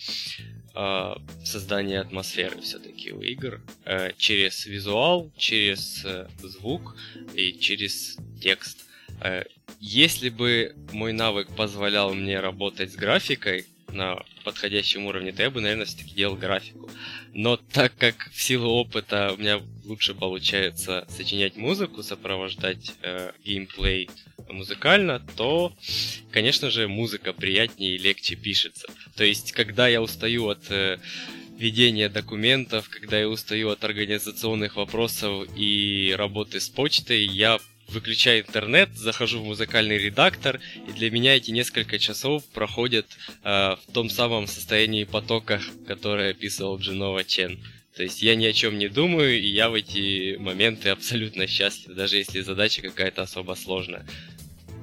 [0.76, 6.96] э, создание атмосферы все-таки у игр э, через визуал, через э, звук
[7.34, 8.86] и через текст.
[9.22, 9.44] Э,
[9.80, 15.62] если бы мой навык позволял мне работать с графикой, на подходящем уровне, то я бы,
[15.62, 16.90] наверное, все-таки делал графику.
[17.34, 24.10] Но так как в силу опыта у меня лучше получается сочинять музыку, сопровождать э, геймплей
[24.50, 25.74] музыкально, то,
[26.32, 28.88] конечно же, музыка приятнее и легче пишется.
[29.16, 31.00] То есть, когда я устаю от э,
[31.58, 38.90] ведения документов, когда я устаю от организационных вопросов и работы с почтой, я выключаю интернет,
[38.96, 43.06] захожу в музыкальный редактор, и для меня эти несколько часов проходят
[43.44, 47.60] э, в том самом состоянии потока, которое описывал Джинова Чен.
[47.96, 51.96] То есть я ни о чем не думаю, и я в эти моменты абсолютно счастлив,
[51.96, 54.06] даже если задача какая-то особо сложная.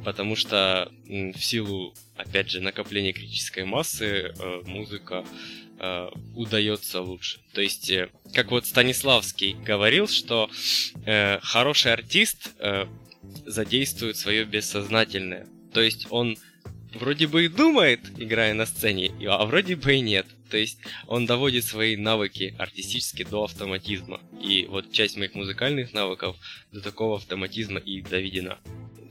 [0.05, 5.25] Потому что в силу, опять же, накопления критической массы, э, музыка
[5.79, 7.41] э, удается лучше.
[7.53, 10.51] То есть, э, как вот Станиславский говорил, что
[11.43, 12.55] хороший артист
[13.47, 15.47] задействует свое бессознательное.
[15.73, 16.37] То есть он
[16.95, 20.27] вроде бы и думает, играя на сцене, а вроде бы и нет.
[20.51, 24.21] То есть он доводит свои навыки артистически до автоматизма.
[24.41, 26.37] И вот часть моих музыкальных навыков
[26.71, 28.59] до такого автоматизма и доведена.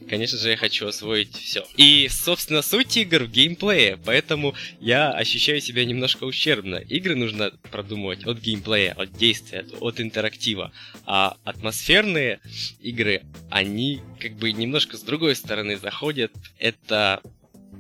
[0.10, 1.64] Конечно же, я хочу освоить все.
[1.78, 6.76] И, собственно, суть игр в геймплее, поэтому я ощущаю себя немножко ущербно.
[6.76, 10.72] Игры нужно продумывать от геймплея, от действия, от интерактива.
[11.06, 12.39] А атмосферные
[12.82, 16.32] игры, они как бы немножко с другой стороны заходят.
[16.58, 17.22] Это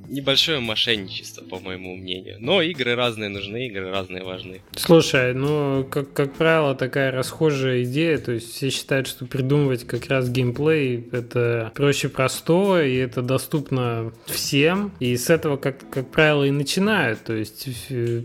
[0.07, 2.37] небольшое мошенничество, по моему мнению.
[2.39, 4.61] Но игры разные нужны, игры разные важны.
[4.75, 10.07] Слушай, ну, как, как правило, такая расхожая идея, то есть все считают, что придумывать как
[10.07, 16.43] раз геймплей это проще простого, и это доступно всем, и с этого, как, как правило,
[16.43, 17.67] и начинают, то есть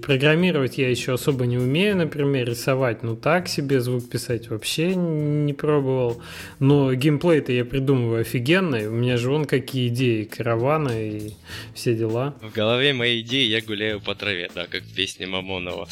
[0.03, 5.53] программировать я еще особо не умею, например, рисовать, ну так себе, звук писать вообще не
[5.53, 6.23] пробовал,
[6.59, 11.33] но геймплей-то я придумываю офигенный, у меня же вон какие идеи, караваны и
[11.75, 12.37] все дела.
[12.41, 15.89] В голове моей идеи я гуляю по траве, да, как в песне Мамонова.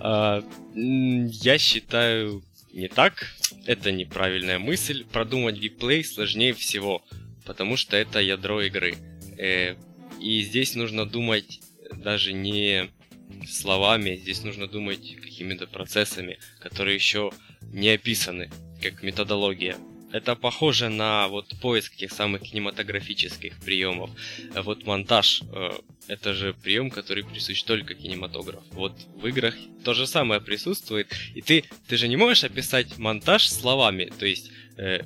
[0.00, 0.42] А,
[0.74, 2.42] я считаю
[2.72, 3.26] не так,
[3.66, 5.04] это неправильная мысль.
[5.04, 7.02] Продумать геймплей сложнее всего,
[7.44, 8.94] потому что это ядро игры.
[9.38, 9.74] Э,
[10.20, 11.60] и здесь нужно думать
[11.92, 12.90] даже не
[13.48, 17.30] словами, здесь нужно думать какими-то процессами, которые еще
[17.72, 18.50] не описаны,
[18.82, 19.76] как методология.
[20.12, 24.10] Это похоже на вот поиск тех самых кинематографических приемов.
[24.54, 25.70] Вот монтаж, э,
[26.08, 28.62] это же прием, который присущ только кинематограф.
[28.72, 29.54] Вот в играх
[29.84, 34.50] то же самое присутствует, и ты, ты же не можешь описать монтаж словами, то есть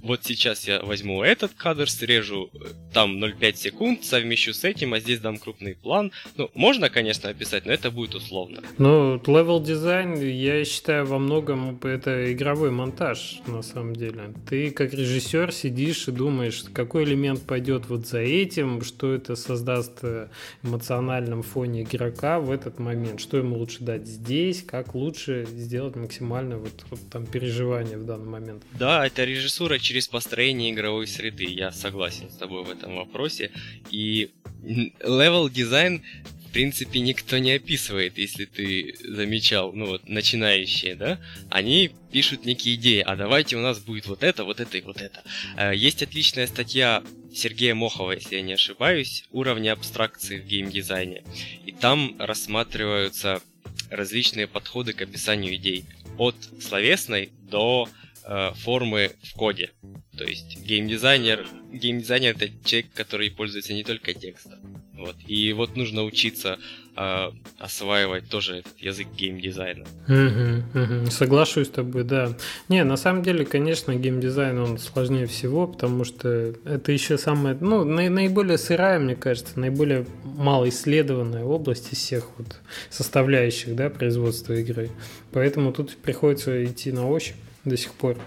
[0.03, 2.59] вот сейчас я возьму этот кадр, срежу э,
[2.93, 6.12] там 0,5 секунд, совмещу с этим, а здесь дам крупный план.
[6.37, 8.62] Ну, можно, конечно, описать, но это будет условно.
[8.79, 14.33] Ну, level дизайн, я считаю, во многом это игровой монтаж, на самом деле.
[14.49, 19.99] Ты, как режиссер, сидишь и думаешь, какой элемент пойдет вот за этим, что это создаст
[20.03, 20.29] э,
[20.62, 26.59] эмоциональном фоне игрока в этот момент, что ему лучше дать здесь, как лучше сделать максимально
[26.59, 28.62] вот, вот там переживание в данный момент.
[28.79, 31.45] Да, это режиссура режиссура через построение игровой среды.
[31.45, 33.51] Я согласен с тобой в этом вопросе.
[33.91, 34.31] И
[34.62, 36.03] level design
[36.49, 41.19] в принципе, никто не описывает, если ты замечал, ну вот, начинающие, да,
[41.51, 45.01] они пишут некие идеи, а давайте у нас будет вот это, вот это и вот
[45.03, 45.25] это.
[45.57, 47.03] Э, есть отличная статья
[47.35, 51.25] Сергея Мохова, если я не ошибаюсь, «Уровни абстракции в геймдизайне».
[51.67, 53.43] И там рассматриваются
[53.91, 55.85] различные подходы к описанию идей.
[56.19, 57.89] От словесной до
[58.27, 59.70] э, формы в коде.
[60.16, 64.61] То есть геймдизайнер, геймдизайнер это человек, который пользуется не только текстом.
[64.97, 65.16] Вот.
[65.27, 66.59] И вот нужно учиться
[66.97, 69.85] э, осваивать тоже этот язык геймдизайна.
[70.09, 71.11] Угу, угу.
[71.11, 72.37] Соглашусь с тобой, да.
[72.68, 77.85] Не, на самом деле, конечно, геймдизайн он сложнее всего, потому что это еще самая, ну,
[77.85, 84.91] на, наиболее сырая, мне кажется, наиболее малоисследованная область из всех вот составляющих, да, производства игры.
[85.33, 87.35] Поэтому тут приходится идти на ощупь
[87.65, 88.19] до сих пор.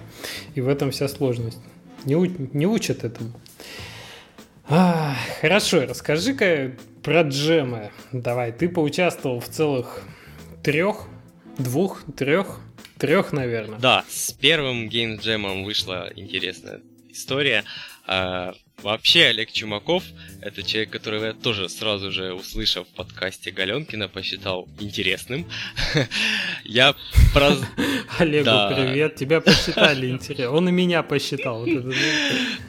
[0.56, 1.60] И в этом вся сложность.
[2.06, 2.16] Не,
[2.54, 3.32] не учат этому.
[4.70, 6.74] А, хорошо, расскажи-ка
[7.04, 7.92] про джемы.
[8.12, 10.04] Давай, ты поучаствовал в целых
[10.64, 11.08] трех,
[11.58, 12.60] двух, трех,
[12.98, 13.80] трех, наверное.
[13.80, 17.64] Да, с первым геймджемом вышла интересная история.
[18.84, 20.04] Вообще, Олег Чумаков—
[20.42, 25.50] это человек, которого я тоже сразу же, услышав в подкасте Галенкина, посчитал интересным.
[26.64, 26.94] Я
[27.34, 27.56] про...
[28.20, 30.52] Олегу привет, тебя посчитали интересно.
[30.52, 31.66] Он и меня посчитал.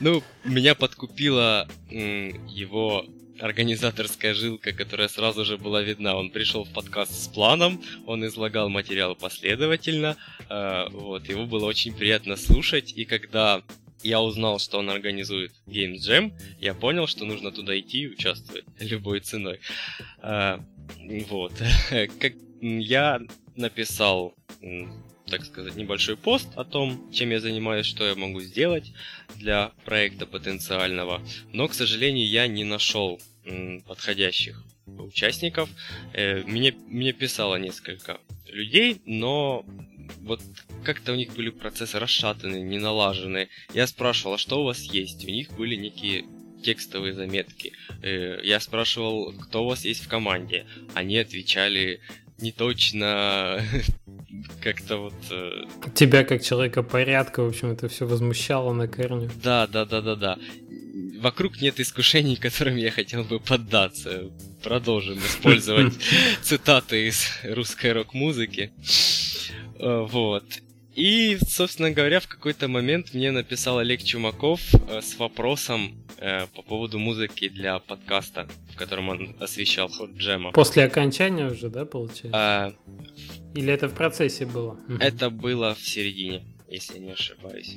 [0.01, 3.05] Ну, меня подкупила его
[3.39, 6.17] организаторская жилка, которая сразу же была видна.
[6.17, 10.17] Он пришел в подкаст с планом, он излагал материал последовательно,
[10.49, 13.63] а, вот, его было очень приятно слушать, и когда
[14.03, 18.65] я узнал, что он организует Games Jam, я понял, что нужно туда идти и участвовать
[18.81, 19.61] любой ценой.
[20.21, 20.65] А,
[21.29, 21.53] вот.
[22.21, 23.21] Как я
[23.57, 24.35] написал,
[25.27, 28.93] так сказать, небольшой пост о том, чем я занимаюсь, что я могу сделать
[29.37, 31.23] для проекта потенциального,
[31.53, 33.21] но, к сожалению, я не нашел
[33.87, 35.69] подходящих участников.
[36.13, 39.65] Э, мне, мне писало несколько людей, но
[40.23, 40.41] вот
[40.85, 43.49] как-то у них были процессы расшатаны, не налажены.
[43.75, 45.25] Я спрашивал, а что у вас есть?
[45.25, 46.25] У них были некие
[46.63, 47.73] текстовые заметки.
[48.03, 50.67] Э, я спрашивал, кто у вас есть в команде.
[50.95, 52.01] Они отвечали
[52.41, 53.61] не точно,
[54.61, 55.15] как-то вот...
[55.31, 59.31] Э, Тебя как человека порядка, в общем, это все возмущало на корню.
[59.43, 60.39] Да, да, да, да, да.
[61.21, 64.31] Вокруг нет искушений, которым я хотел бы поддаться.
[64.63, 65.95] Продолжим использовать
[66.43, 68.73] цитаты из русской рок-музыки.
[69.79, 70.45] Э, вот.
[70.95, 76.63] И, собственно говоря, в какой-то момент мне написал Олег Чумаков э, с вопросом э, по
[76.63, 80.51] поводу музыки для подкаста, в котором он освещал ход джема.
[80.51, 82.31] После окончания уже, да, получается?
[82.35, 82.73] А...
[83.55, 84.77] Или это в процессе было?
[84.99, 87.77] Это было в середине, если не ошибаюсь.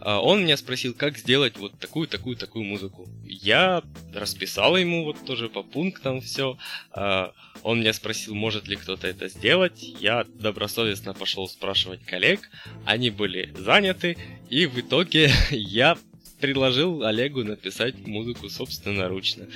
[0.00, 3.08] А, он меня спросил, как сделать вот такую, такую, такую музыку.
[3.24, 6.56] Я расписал ему вот тоже по пунктам все.
[6.92, 9.82] А, он меня спросил, может ли кто-то это сделать.
[10.00, 12.50] Я добросовестно пошел спрашивать коллег.
[12.84, 14.16] Они были заняты.
[14.50, 15.96] И в итоге я
[16.40, 19.46] предложил Олегу написать музыку собственноручно.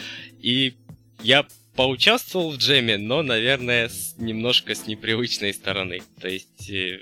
[0.41, 0.75] И
[1.23, 1.47] я
[1.79, 6.03] поучаствовал в джеме, но, наверное, с, немножко с непривычной стороны.
[6.21, 6.99] То есть э,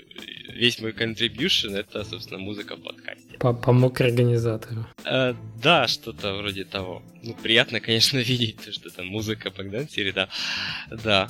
[0.53, 3.39] весь мой contribution это, собственно, музыка в подкасте.
[3.39, 4.85] Помог организатору.
[5.03, 7.01] Э, да, что-то вроде того.
[7.23, 10.29] Ну, приятно, конечно, видеть, что там музыка по Гдансере, да.
[10.91, 11.27] Да.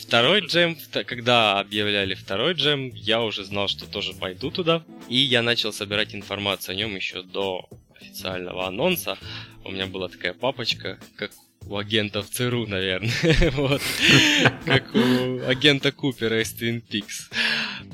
[0.00, 0.74] Второй джем,
[1.04, 4.82] когда объявляли второй джем, я уже знал, что тоже пойду туда.
[5.10, 7.68] И я начал собирать информацию о нем еще до
[8.00, 9.18] официального анонса.
[9.66, 11.30] У меня была такая папочка, как
[11.70, 13.12] у агентов ЦРУ, наверное.
[13.52, 13.80] вот.
[14.66, 17.30] Как у агента Купера из Twin Peaks.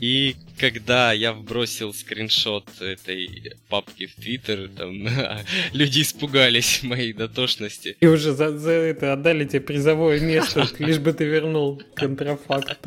[0.00, 5.06] И когда я вбросил скриншот этой папки в Твиттер, там
[5.74, 7.96] люди испугались моей дотошности.
[8.00, 12.78] И уже за, за это отдали тебе призовое место, лишь бы ты вернул контрафакт,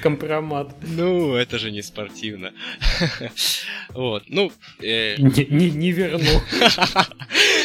[0.00, 0.76] компромат.
[0.82, 2.52] Ну, это же не спортивно.
[3.90, 4.52] Вот, ну...
[4.80, 6.40] Э, не вернул.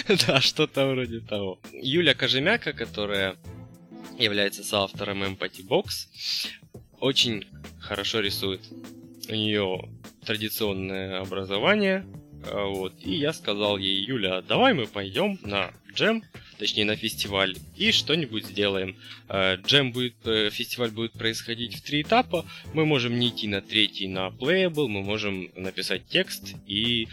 [0.28, 1.60] Да, что-то вроде того.
[1.72, 3.36] Юля Кожемяка, которая
[4.18, 6.08] является соавтором Empathy Box,
[7.00, 7.48] очень
[7.80, 8.62] хорошо рисует.
[9.30, 9.90] У нее
[10.26, 12.06] традиционное образование,
[12.52, 16.24] вот, и я сказал ей, Юля, давай мы пойдем на джем,
[16.58, 18.96] точнее на фестиваль, и что-нибудь сделаем.
[19.28, 23.62] А, джем будет, э, фестиваль будет происходить в три этапа, мы можем не идти на
[23.62, 27.08] третий, на playable, мы можем написать текст и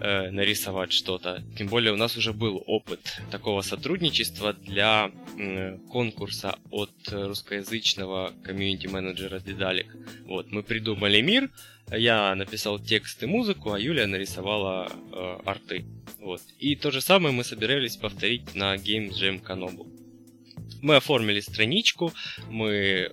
[0.00, 1.42] э, нарисовать что-то.
[1.56, 9.40] Тем более у нас уже был опыт такого сотрудничества для э, конкурса от русскоязычного комьюнити-менеджера
[9.40, 9.94] Дедалик.
[10.26, 11.50] Вот, мы придумали мир,
[11.90, 15.84] я написал текст и музыку, а Юлия нарисовала э, арты.
[16.18, 16.42] Вот.
[16.58, 19.86] И то же самое мы собирались повторить на Game Jam Kanobu.
[20.82, 22.12] Мы оформили страничку,
[22.48, 23.10] мы э,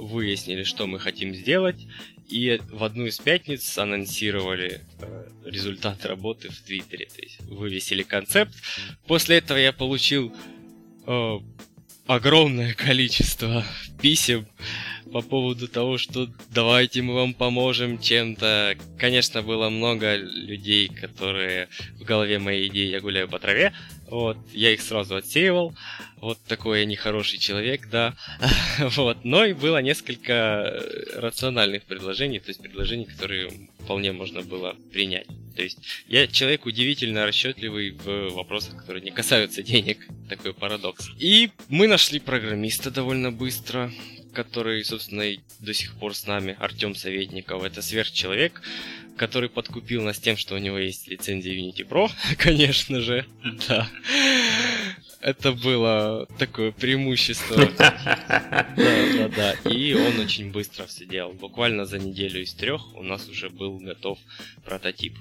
[0.00, 1.86] выяснили, что мы хотим сделать,
[2.28, 7.06] и в одну из пятниц анонсировали э, результат работы в Твиттере.
[7.06, 8.54] То есть вывесили концепт.
[9.06, 10.34] После этого я получил
[11.06, 11.38] э,
[12.06, 13.64] огромное количество
[14.02, 14.46] писем
[15.12, 18.76] по поводу того, что давайте мы вам поможем чем-то.
[18.98, 23.72] Конечно, было много людей, которые в голове моей идеи «я гуляю по траве»,
[24.10, 25.74] вот, я их сразу отсеивал.
[26.20, 28.14] Вот такой я нехороший человек, да.
[28.78, 30.82] вот, но и было несколько
[31.14, 33.50] рациональных предложений, то есть предложений, которые
[33.88, 35.26] вполне можно было принять.
[35.56, 35.78] То есть
[36.08, 40.06] я человек удивительно расчетливый в вопросах, которые не касаются денег.
[40.28, 41.08] Такой парадокс.
[41.18, 43.90] И мы нашли программиста довольно быстро
[44.34, 47.64] который, собственно, и до сих пор с нами, Артем Советников.
[47.64, 48.60] Это сверхчеловек,
[49.16, 52.08] который подкупил нас тем, что у него есть лицензия Unity Pro,
[52.38, 53.26] конечно же.
[53.66, 53.88] Да.
[55.20, 57.56] Это было такое преимущество.
[57.78, 59.70] Да, да, да.
[59.70, 61.32] И он очень быстро все делал.
[61.32, 64.18] Буквально за неделю из трех у нас уже был готов
[64.64, 65.16] прототип.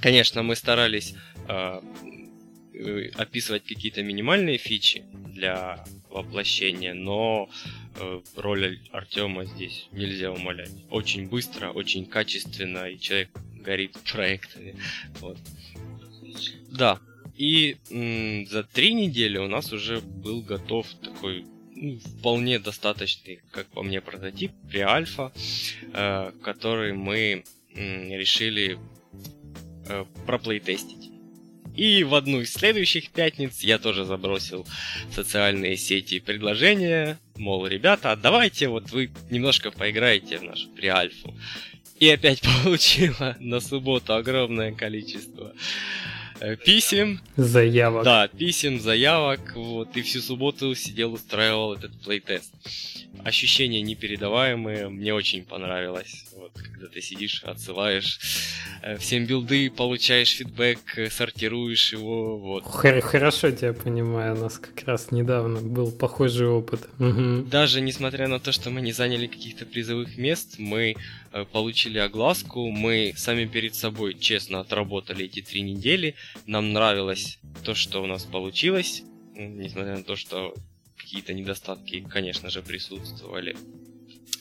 [0.00, 1.14] Конечно, мы старались
[1.46, 1.82] а,
[2.72, 7.48] э, описывать какие-то минимальные фичи для воплощения, но
[7.96, 10.72] Э, роль Артема здесь нельзя умолять.
[10.90, 14.74] Очень быстро, очень качественно, и человек горит проектами.
[15.20, 15.38] Вот.
[16.70, 16.98] Да.
[17.36, 23.66] И м- за три недели у нас уже был готов такой ну, вполне достаточный, как
[23.66, 25.32] по мне, прототип при альфа,
[25.92, 28.78] э, который мы м- решили
[29.88, 31.10] э, проплейтестить.
[31.76, 34.64] И в одну из следующих пятниц я тоже забросил
[35.08, 41.34] в социальные сети предложение, мол, ребята, давайте вот вы немножко поиграете в нашу приальфу.
[41.98, 45.52] И опять получила на субботу огромное количество
[46.64, 47.20] писем.
[47.36, 48.04] Заявок.
[48.04, 49.52] Да, писем, заявок.
[49.54, 52.52] Вот, и всю субботу сидел, устраивал этот плейтест.
[53.24, 56.26] Ощущения непередаваемые, мне очень понравилось.
[56.36, 58.18] Вот, когда ты сидишь, отсылаешь
[58.86, 62.64] Э, всем билды, получаешь фидбэк, э, сортируешь его, вот.
[62.64, 66.86] Хорошо тебя понимаю, у нас как раз недавно был похожий опыт.
[66.98, 67.46] Угу.
[67.50, 70.96] Даже несмотря на то, что мы не заняли каких-то призовых мест, мы э,
[71.52, 76.14] получили огласку, мы сами перед собой честно отработали эти три недели,
[76.46, 79.02] нам нравилось то, что у нас получилось,
[79.34, 80.54] несмотря на то, что
[80.96, 83.56] какие-то недостатки, конечно же, присутствовали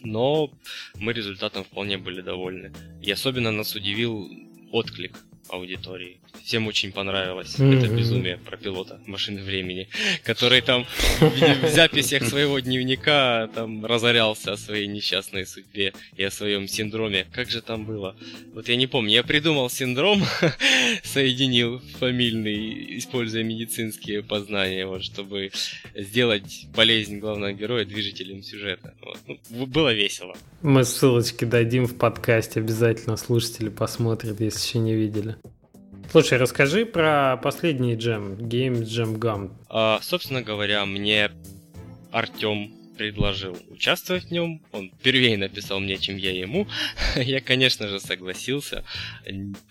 [0.04, 0.52] но
[0.96, 2.72] мы результатом вполне были довольны.
[3.02, 4.30] И особенно нас удивил
[4.72, 5.18] отклик
[5.50, 6.20] аудитории.
[6.42, 7.78] Всем очень понравилось mm-hmm.
[7.78, 9.88] это безумие про пилота машины времени,
[10.24, 10.86] который там
[11.20, 17.26] в записях своего дневника там разорялся о своей несчастной судьбе и о своем синдроме.
[17.32, 18.16] Как же там было?
[18.54, 19.14] Вот я не помню.
[19.14, 20.24] Я придумал синдром,
[21.04, 25.52] соединил фамильный, используя медицинские познания, вот, чтобы
[25.96, 28.94] сделать болезнь главного героя движителем сюжета.
[29.02, 29.20] Вот.
[29.50, 30.36] Ну, было весело.
[30.62, 35.36] Мы ссылочки дадим в подкасте, обязательно слушатели посмотрят, если еще не видели.
[36.12, 39.52] Слушай, расскажи про последний джем, Games Jam Gum.
[39.70, 41.32] А, собственно говоря, мне
[42.12, 44.62] Артем предложил участвовать в нем.
[44.72, 46.68] Он первее написал мне, чем я ему.
[47.16, 48.84] я, конечно же, согласился.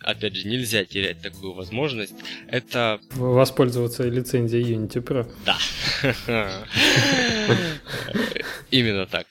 [0.00, 2.14] Опять же, нельзя терять такую возможность.
[2.48, 3.00] Это...
[3.12, 5.32] Воспользоваться лицензией Unity Pro.
[5.46, 5.56] Да.
[8.70, 9.26] Именно так.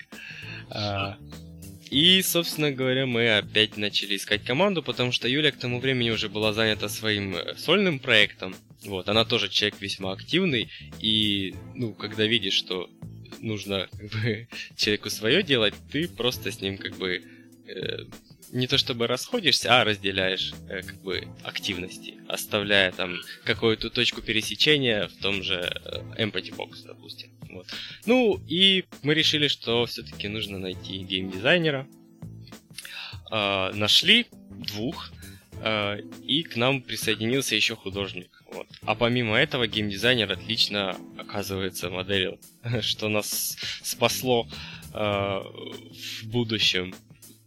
[1.91, 6.29] И, собственно говоря, мы опять начали искать команду, потому что Юля к тому времени уже
[6.29, 8.55] была занята своим э, сольным проектом.
[8.85, 10.69] Вот, она тоже человек весьма активный,
[11.01, 12.89] и, ну, когда видишь, что
[13.41, 17.23] нужно как бы, человеку свое делать, ты просто с ним как бы
[17.67, 17.97] э,
[18.53, 25.09] не то чтобы расходишься, а разделяешь э, как бы активности, оставляя там какую-то точку пересечения
[25.09, 27.30] в том же э, Empathy Box, допустим.
[27.51, 27.67] Вот.
[28.05, 31.87] Ну и мы решили, что все-таки нужно найти геймдизайнера.
[33.31, 35.11] Э, нашли двух,
[35.61, 38.43] э, и к нам присоединился еще художник.
[38.51, 38.67] Вот.
[38.81, 42.39] А помимо этого, геймдизайнер отлично, оказывается, моделил,
[42.81, 44.47] что нас спасло
[44.93, 46.93] э, в будущем.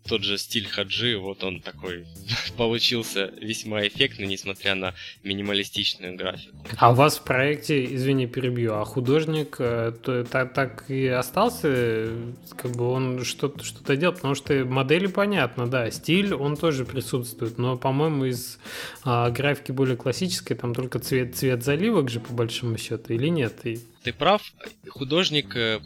[0.06, 2.06] Тот же стиль Хаджи, вот он такой
[2.56, 6.56] получился весьма эффектный, несмотря на минималистичную графику.
[6.76, 12.10] А у вас в проекте, извини, перебью, а художник э, то, так, так и остался,
[12.56, 17.58] как бы он что-то что делал, потому что модели понятно, да, стиль, он тоже присутствует,
[17.58, 18.58] но, по-моему, из
[19.04, 23.64] а, графики более классической, там только цвет, цвет заливок же, по большому счету, или нет?
[23.64, 23.80] И...
[24.02, 24.42] Ты прав,
[24.88, 25.80] художник, э,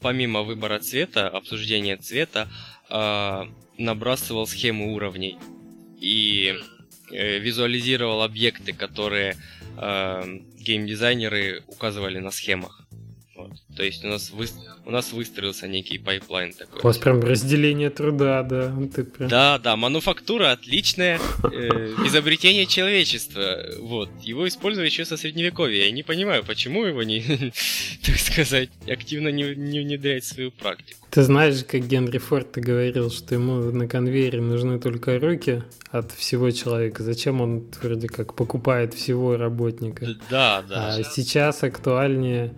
[0.00, 2.48] помимо выбора цвета, обсуждения цвета,
[2.90, 3.44] э,
[3.78, 5.38] набрасывал схемы уровней
[5.98, 6.54] и
[7.10, 9.36] э, визуализировал объекты, которые
[9.76, 12.86] э, геймдизайнеры указывали на схемах.
[13.40, 13.52] Вот.
[13.76, 14.46] То есть у нас, вы,
[14.84, 16.80] у нас выстроился некий pipeline такой.
[16.80, 18.74] У вас прям разделение труда, да.
[18.94, 19.30] Ты прям...
[19.30, 21.48] Да, да, мануфактура отличное э,
[22.06, 23.64] изобретение человечества.
[23.78, 24.10] Вот.
[24.22, 25.86] Его использовали еще со средневековья.
[25.86, 27.22] Я не понимаю, почему его не,
[28.04, 31.00] так сказать, активно не, не внедрять в свою практику.
[31.10, 36.50] Ты знаешь, как Генри Форд говорил, что ему на конвейере нужны только руки от всего
[36.50, 37.02] человека.
[37.02, 40.06] Зачем он вроде как покупает всего работника?
[40.30, 40.94] Да, да.
[40.94, 42.54] А сейчас актуальнее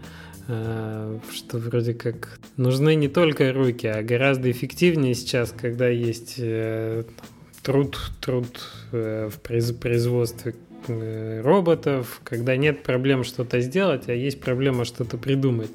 [0.47, 7.05] что вроде как нужны не только руки, а гораздо эффективнее сейчас, когда есть э,
[7.63, 8.61] труд, труд
[8.93, 10.55] э, в производстве
[10.89, 15.71] роботов, когда нет проблем что-то сделать, а есть проблема что-то придумать.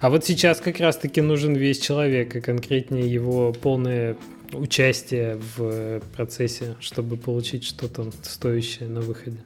[0.00, 4.18] А вот сейчас как раз-таки нужен весь человек, и конкретнее его полное
[4.52, 9.38] участие в процессе, чтобы получить что-то стоящее на выходе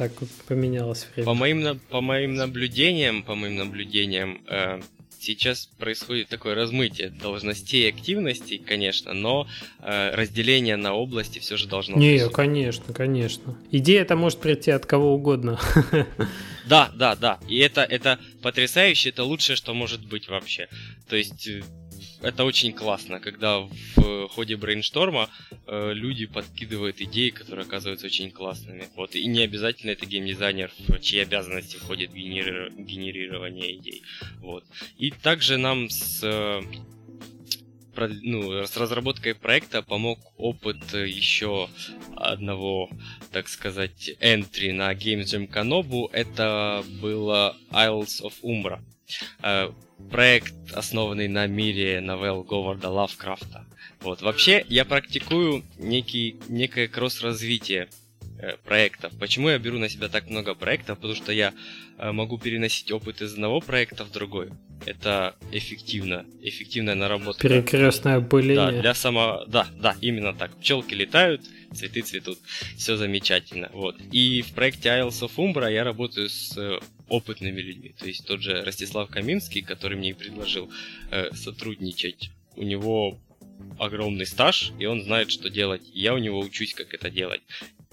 [0.00, 1.26] так вот поменялось время.
[1.26, 4.80] По моим, по моим наблюдениям, по моим наблюдениям, э,
[5.18, 9.46] сейчас происходит такое размытие должностей и активностей, конечно, но
[9.80, 12.32] э, разделение на области все же должно Не, быть.
[12.32, 13.58] конечно, конечно.
[13.70, 15.60] Идея это может прийти от кого угодно.
[16.66, 17.40] Да, да, да.
[17.48, 20.68] И это, это потрясающе, это лучшее, что может быть вообще.
[21.08, 21.62] То есть э,
[22.22, 23.60] это очень классно, когда
[23.96, 25.30] в ходе брейншторма
[25.66, 28.88] э, люди подкидывают идеи, которые оказываются очень классными.
[28.96, 29.14] Вот.
[29.14, 32.70] И не обязательно это геймдизайнер, в чьи обязанности входит генери...
[32.76, 34.02] генерирование идей.
[34.40, 34.64] Вот.
[34.98, 36.62] И также нам с э,
[37.96, 41.68] ну, с разработкой проекта помог опыт еще
[42.16, 42.90] одного,
[43.32, 46.08] так сказать, entry на Games Jam Kanobu.
[46.12, 48.80] Это было Isles of Umbra.
[50.10, 53.66] Проект, основанный на мире новелл Говарда Лавкрафта.
[54.00, 54.22] Вот.
[54.22, 57.88] Вообще, я практикую некий, некое кросс-развитие
[58.38, 59.12] э, проектов.
[59.18, 60.98] Почему я беру на себя так много проектов?
[60.98, 61.52] Потому что я
[61.98, 64.50] э, могу переносить опыт из одного проекта в другой.
[64.86, 67.46] Это эффективно, эффективная наработка.
[67.46, 68.72] Перекрестное опыление.
[68.72, 69.44] Да, для само...
[69.46, 70.56] да, да, именно так.
[70.56, 71.42] Пчелки летают,
[71.74, 72.38] цветы цветут.
[72.76, 73.68] Все замечательно.
[73.74, 73.96] Вот.
[74.12, 76.78] И в проекте Isles of Umbra я работаю с э,
[77.10, 77.94] опытными людьми.
[77.98, 80.70] То есть тот же Ростислав Каминский, который мне и предложил
[81.10, 83.18] э, сотрудничать, у него
[83.78, 85.82] огромный стаж, и он знает, что делать.
[85.92, 87.42] я у него учусь, как это делать.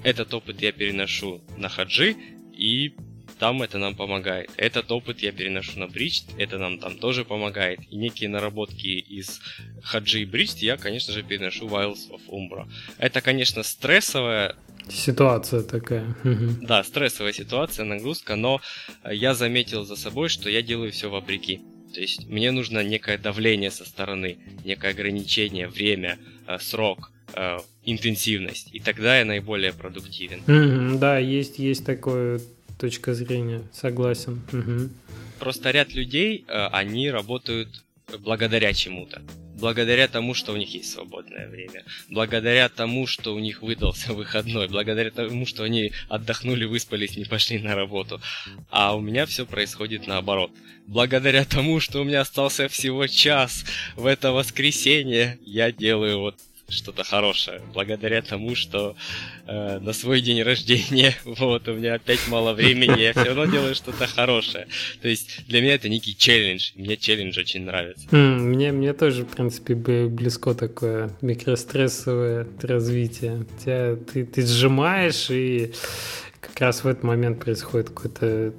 [0.04, 2.16] Этот опыт я переношу на хаджи,
[2.54, 2.94] и
[3.40, 4.50] там это нам помогает.
[4.58, 7.80] Этот опыт я переношу на бридж, это нам там тоже помогает.
[7.90, 9.40] И некие наработки из
[9.84, 12.68] хаджи и бридж я, конечно же, переношу в Isles of Umbra.
[12.98, 14.56] Это, конечно, стрессовая
[14.90, 16.16] Ситуация такая.
[16.62, 18.62] Да, стрессовая ситуация, нагрузка, но
[19.10, 21.62] я заметил за собой, что я делаю все вопреки.
[21.94, 28.70] То есть мне нужно некое давление со стороны, некое ограничение, время, э, срок, э, интенсивность.
[28.74, 30.42] И тогда я наиболее продуктивен.
[30.46, 32.40] Mm-hmm, да, есть, есть такое
[32.78, 34.42] точка зрения, согласен.
[34.52, 34.90] Угу.
[35.40, 37.84] Просто ряд людей, э, они работают
[38.20, 39.22] благодаря чему-то.
[39.60, 44.68] благодаря тому, что у них есть свободное время, благодаря тому, что у них выдался выходной,
[44.68, 48.22] благодаря тому, что они отдохнули, выспались, не пошли на работу.
[48.70, 50.52] А у меня все происходит наоборот.
[50.86, 53.66] Благодаря тому, что у меня остался всего час
[53.96, 56.36] в это воскресенье, я делаю вот
[56.70, 57.62] что-то хорошее.
[57.74, 58.96] Благодаря тому, что
[59.46, 63.76] э, на свой день рождения, вот, у меня опять мало времени, я все равно делаю
[63.76, 64.68] что-то хорошее.
[65.02, 66.72] То есть для меня это некий челлендж.
[66.76, 68.08] Мне челлендж очень нравится.
[68.10, 73.46] Mm, мне, мне тоже, в принципе, близко такое микрострессовое развитие.
[73.60, 75.72] Тебя, ты, ты сжимаешь, и
[76.42, 78.54] как раз в этот момент происходит какой-то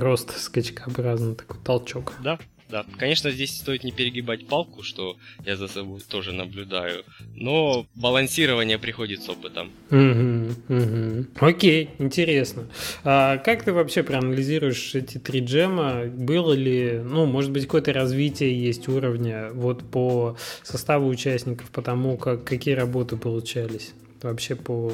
[0.00, 2.14] рост скачкообразный, такой толчок.
[2.22, 2.38] Да,
[2.68, 5.16] да, конечно, здесь стоит не перегибать палку, что
[5.46, 7.04] я за собой тоже наблюдаю,
[7.34, 9.70] но балансирование приходит с опытом.
[9.90, 11.26] Угу, угу.
[11.40, 12.68] Окей, интересно.
[13.04, 16.04] А как ты вообще проанализируешь эти три джема?
[16.06, 22.18] Было ли, ну, может быть, какое-то развитие есть уровня вот по составу участников, по тому,
[22.18, 23.92] как, какие работы получались
[24.22, 24.92] вообще по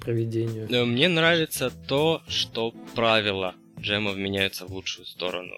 [0.00, 0.68] проведению?
[0.72, 5.54] Э, мне нравится то, что правила джемов меняются в лучшую сторону.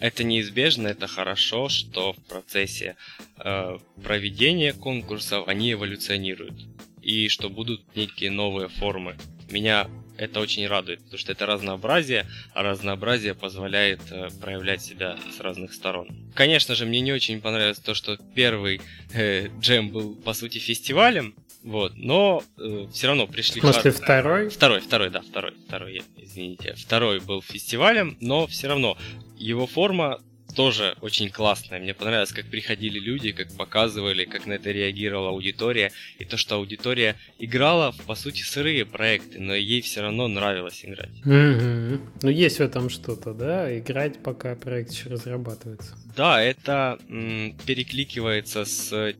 [0.00, 2.96] Это неизбежно, это хорошо, что в процессе
[3.38, 6.54] э, проведения конкурсов они эволюционируют
[7.02, 9.16] и что будут некие новые формы.
[9.50, 9.88] Меня
[10.18, 15.72] это очень радует, потому что это разнообразие, а разнообразие позволяет э, проявлять себя с разных
[15.72, 16.08] сторон.
[16.34, 18.80] Конечно же, мне не очень понравилось то, что первый
[19.14, 23.60] э, джем был по сути фестивалем, вот, но э, все равно пришли...
[23.60, 24.48] В смысле, второй?
[24.48, 26.74] Второй, второй, да, второй, второй, извините.
[26.76, 28.98] Второй был фестивалем, но все равно
[29.38, 30.20] его форма
[30.54, 31.80] тоже очень классная.
[31.80, 35.92] Мне понравилось, как приходили люди, как показывали, как на это реагировала аудитория.
[36.18, 40.84] И то, что аудитория играла, в, по сути, сырые проекты, но ей все равно нравилось
[40.84, 41.10] играть.
[41.24, 42.00] Mm-hmm.
[42.22, 43.78] Ну, есть в этом что-то, да?
[43.78, 45.96] Играть, пока проект еще разрабатывается.
[46.16, 49.14] Да, это м, перекликивается с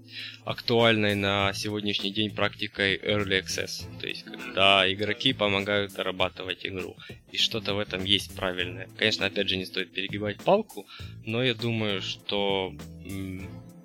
[0.44, 4.00] актуальной на сегодняшний день практикой Early Access.
[4.00, 6.96] То есть, когда игроки помогают дорабатывать игру.
[7.30, 8.88] И что-то в этом есть правильное.
[8.96, 10.86] Конечно, опять же, не стоит перегибать палку,
[11.28, 12.72] но я думаю, что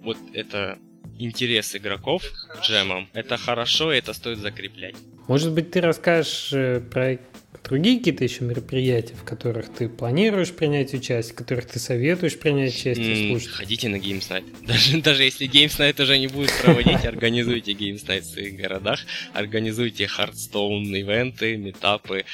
[0.01, 0.79] вот это
[1.19, 4.95] интерес игроков к джемам, это хорошо, и это стоит закреплять.
[5.27, 7.19] Может быть, ты расскажешь э, про
[7.63, 12.73] другие какие-то еще мероприятия, в которых ты планируешь принять участие, в которых ты советуешь принять
[12.73, 13.49] участие, mm, слушать?
[13.49, 14.65] Ходите на Games Night.
[14.65, 19.01] Даже, даже если Games Night уже не будет проводить, организуйте Games Night в своих городах,
[19.33, 22.25] организуйте Hearthstone ивенты, метапы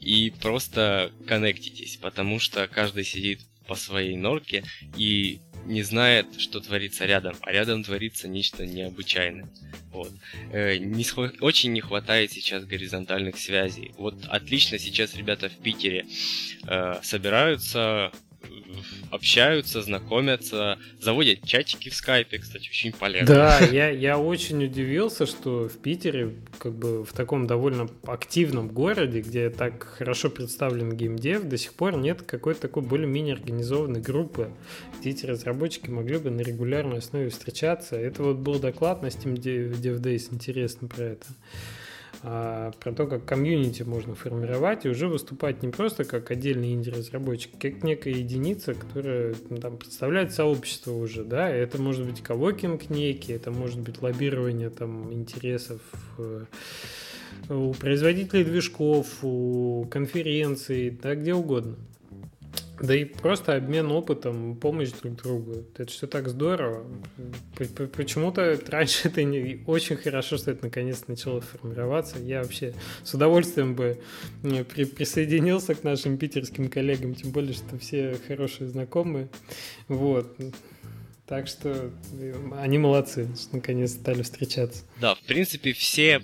[0.00, 4.64] и просто коннектитесь, потому что каждый сидит по своей норке
[4.96, 9.48] и не знает, что творится рядом, а рядом творится нечто необычайное.
[9.92, 10.12] Вот.
[10.52, 13.92] Э, не схва- очень не хватает сейчас горизонтальных связей.
[13.96, 16.06] Вот отлично сейчас ребята в Питере
[16.66, 18.10] э, собираются
[19.10, 23.34] общаются, знакомятся, заводят чатики в скайпе, кстати, очень полезно.
[23.34, 29.20] Да, я, я очень удивился, что в Питере, как бы в таком довольно активном городе,
[29.20, 34.50] где так хорошо представлен геймдев, до сих пор нет какой-то такой более-менее организованной группы,
[34.98, 37.96] где эти разработчики могли бы на регулярной основе встречаться.
[37.96, 41.26] Это вот был доклад на Steam Dev Days, интересно про это
[42.24, 47.50] а, про то, как комьюнити можно формировать и уже выступать не просто как отдельный инди-разработчик,
[47.60, 53.32] как некая единица, которая ну, там, представляет сообщество уже, да, это может быть ковокинг некий,
[53.32, 55.80] это может быть лоббирование там интересов
[56.18, 56.44] э,
[57.48, 61.76] у производителей движков, у конференций, да, где угодно.
[62.82, 65.64] Да и просто обмен опытом, помощь друг другу.
[65.76, 66.84] Это все так здорово.
[67.94, 72.18] Почему-то раньше это не очень хорошо, что это наконец начало формироваться.
[72.18, 72.74] Я вообще
[73.04, 74.00] с удовольствием бы
[74.42, 79.28] при, присоединился к нашим питерским коллегам, тем более, что все хорошие знакомые.
[79.86, 80.36] Вот.
[81.26, 81.92] Так что
[82.58, 84.82] они молодцы, что наконец стали встречаться.
[85.00, 86.20] Да, в принципе, все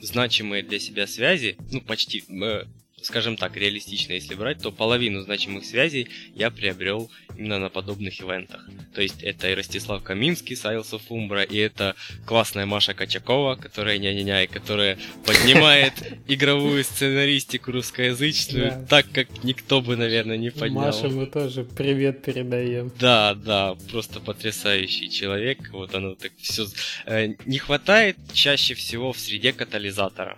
[0.00, 2.64] значимые для себя связи, ну, почти, э,
[3.02, 8.68] скажем так, реалистично, если брать, то половину значимых связей я приобрел именно на подобных ивентах.
[8.94, 11.94] То есть это и Ростислав Каминский с Isles of Umbra, и это
[12.26, 15.94] классная Маша Качакова, которая ня-ня-ня, и которая поднимает
[16.28, 20.82] игровую сценаристику русскоязычную так, как никто бы, наверное, не поднял.
[20.82, 22.92] Маша, мы тоже привет передаем.
[22.98, 25.70] Да, да, просто потрясающий человек.
[25.72, 26.66] Вот оно так все...
[27.06, 30.36] Э, не хватает чаще всего в среде катализатора.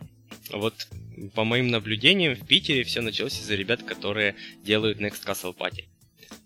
[0.53, 0.75] Вот
[1.35, 4.35] по моим наблюдениям, в Питере все началось из-за ребят, которые
[4.65, 5.85] делают Next Castle Party.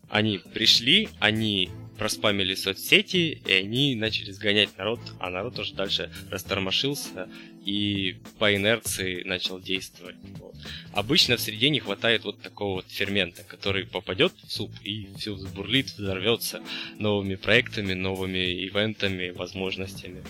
[0.08, 7.28] Они пришли, они проспамили соцсети, и они начали сгонять народ, а народ уже дальше растормошился
[7.64, 10.16] и по инерции начал действовать.
[10.38, 10.54] Вот.
[10.92, 15.34] Обычно в среде не хватает вот такого вот фермента, который попадет в суп и все
[15.34, 16.62] взбурлит, взорвется
[16.98, 20.22] новыми проектами, новыми ивентами, возможностями.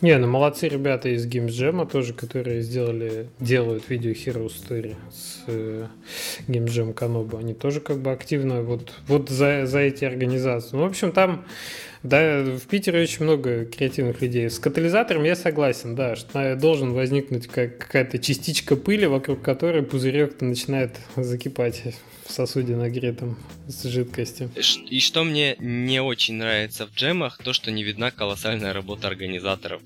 [0.00, 5.42] Не, ну молодцы ребята из Games Jam тоже, которые сделали, делают видео Hero Story с
[5.48, 5.86] э,
[6.46, 7.36] Games Jam Kanobu.
[7.36, 10.76] Они тоже как бы активно вот, вот за, за эти организации.
[10.76, 11.44] Ну, в общем, там
[12.02, 14.48] да, в Питере очень много креативных людей.
[14.50, 20.40] С катализатором я согласен, да, что должен возникнуть как, какая-то частичка пыли, вокруг которой пузырек
[20.40, 21.82] начинает закипать
[22.26, 24.50] в сосуде нагретом с жидкостью.
[24.90, 29.80] И что мне не очень нравится в джемах, то, что не видна колоссальная работа организаторов.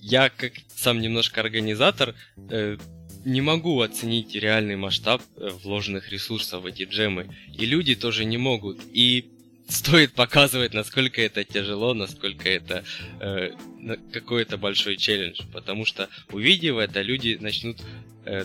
[0.00, 2.14] Я, как сам немножко организатор,
[2.50, 2.76] э,
[3.24, 7.34] не могу оценить реальный масштаб э, вложенных ресурсов в эти джемы.
[7.52, 8.80] И люди тоже не могут.
[8.92, 9.28] И
[9.68, 12.84] стоит показывать, насколько это тяжело, насколько это
[13.20, 13.52] э,
[14.12, 15.42] какой-то большой челлендж.
[15.52, 17.78] Потому что увидев это, люди начнут
[18.24, 18.44] э,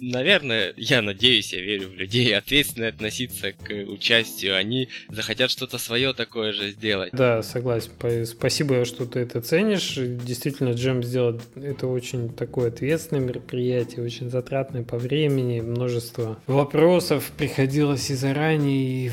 [0.00, 4.56] наверное, я надеюсь, я верю в людей, ответственно относиться к участию.
[4.56, 7.10] Они захотят что-то свое такое же сделать.
[7.12, 7.90] Да, согласен.
[8.26, 9.94] Спасибо, что ты это ценишь.
[9.96, 18.10] Действительно, Джем сделал это очень такое ответственное мероприятие, очень затратное по времени, множество вопросов приходилось
[18.10, 19.10] и заранее, и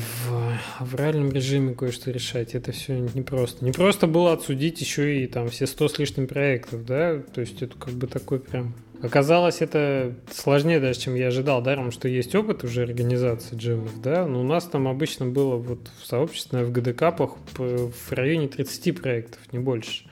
[0.80, 2.54] в, реальном режиме кое-что решать.
[2.54, 3.64] Это все не просто.
[3.64, 7.62] Не просто было отсудить еще и там все сто с лишним проектов, да, то есть
[7.62, 12.34] это как бы такой прям Оказалось, это сложнее даже, чем я ожидал, даром, что есть
[12.34, 16.72] опыт уже организации джемов, да, но у нас там обычно было вот в сообществе, в
[16.72, 20.04] ГДКапах в районе 30 проектов, не больше.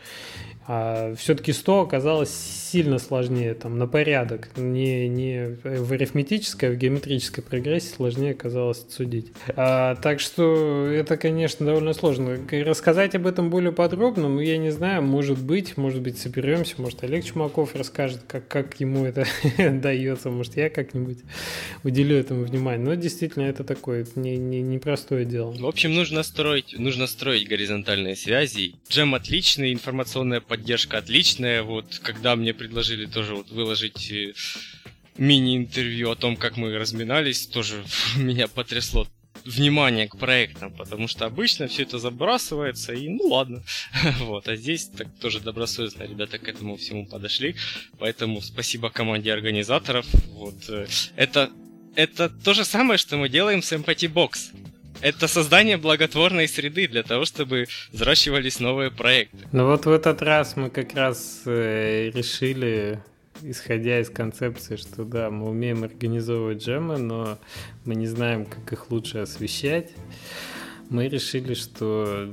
[0.66, 4.48] А все-таки 100 оказалось сильно сложнее, там, на порядок.
[4.56, 9.32] Не, не в арифметической, а в геометрической прогрессии сложнее оказалось судить.
[9.56, 12.38] А, так что это, конечно, довольно сложно.
[12.50, 17.04] Рассказать об этом более подробно, ну, я не знаю, может быть, может быть, соберемся, может,
[17.04, 19.26] Олег Чумаков расскажет, как, как ему это
[19.58, 21.18] дается, может, я как-нибудь
[21.82, 22.84] уделю этому внимание.
[22.84, 25.52] Но действительно, это такое не, не, непростое дело.
[25.52, 28.74] В общем, нужно строить, нужно строить горизонтальные связи.
[28.88, 31.64] Джем отличный, информационная поддержка отличная.
[31.64, 34.34] Вот когда мне предложили тоже вот выложить э,
[35.18, 37.82] мини-интервью о том, как мы разминались, тоже
[38.16, 39.08] меня потрясло
[39.44, 43.64] внимание к проектам, потому что обычно все это забрасывается, и ну ладно.
[44.20, 47.56] вот, а здесь так тоже добросовестно ребята к этому всему подошли.
[47.98, 50.06] Поэтому спасибо команде организаторов.
[50.28, 50.86] Вот, э,
[51.16, 51.50] это,
[51.96, 54.52] это то же самое, что мы делаем с Empathy Box
[55.04, 59.36] это создание благотворной среды для того, чтобы взращивались новые проекты.
[59.52, 63.02] Ну вот в этот раз мы как раз э, решили
[63.42, 67.38] исходя из концепции, что да, мы умеем организовывать джемы, но
[67.84, 69.90] мы не знаем, как их лучше освещать,
[70.88, 72.32] мы решили, что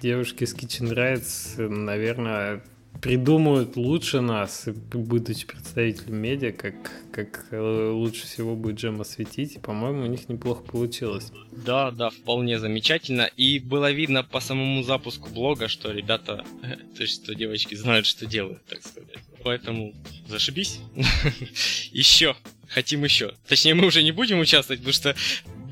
[0.00, 2.62] девушки с Kitchen Rights, наверное,
[3.00, 6.74] придумают лучше нас, будучи представителем медиа, как,
[7.12, 9.60] как э, лучше всего будет джем осветить.
[9.60, 11.32] По-моему, у них неплохо получилось.
[11.52, 13.30] Да, да, вполне замечательно.
[13.36, 16.44] И было видно по самому запуску блога, что ребята,
[16.96, 19.18] то есть что девочки знают, что делают, так сказать.
[19.42, 19.92] Поэтому
[20.26, 20.80] зашибись.
[21.92, 22.34] еще.
[22.68, 23.34] Хотим еще.
[23.46, 25.14] Точнее, мы уже не будем участвовать, потому что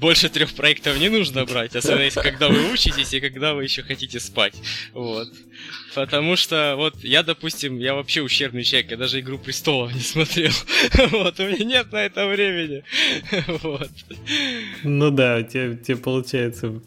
[0.03, 3.83] больше трех проектов не нужно брать, особенно если когда вы учитесь и когда вы еще
[3.83, 4.55] хотите спать.
[4.93, 5.29] Вот.
[5.95, 10.53] Потому что, вот, я, допустим, я вообще ущербный человек, я даже «Игру престолов» не смотрел.
[11.13, 12.83] Вот, у меня нет на это времени.
[13.63, 13.91] Вот.
[14.83, 16.83] Ну да, тебе, тебе получается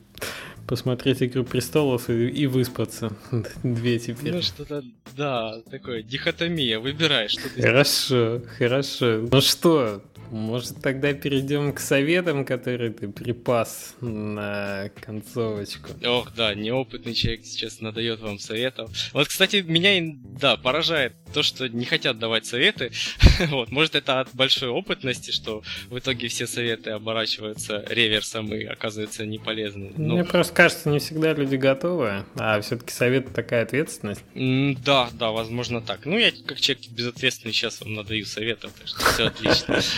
[0.68, 3.16] посмотреть «Игру престолов» и, и выспаться.
[3.64, 4.34] Две теперь.
[4.34, 4.84] Ну что-то,
[5.16, 7.62] да, такое, дихотомия, выбирай, что ты...
[7.62, 9.26] Хорошо, хорошо.
[9.32, 10.02] Ну что,
[10.32, 15.90] может, тогда перейдем к советам, которые ты припас на концовочку.
[16.06, 18.92] Ох, да, неопытный человек сейчас надает вам советов.
[19.14, 22.94] Вот, кстати, меня, да, поражает то, что не хотят давать советы.
[23.50, 29.26] вот, может, это от большой опытности, что в итоге все советы оборачиваются реверсом и оказываются
[29.26, 29.92] неполезными.
[29.98, 30.14] Но...
[30.14, 34.24] Мне просто кажется, не всегда люди готовы, а все-таки совет такая ответственность.
[34.34, 36.06] Да, да, возможно так.
[36.06, 39.82] Ну, я как человек безответственный сейчас вам надаю советов, так что все отлично.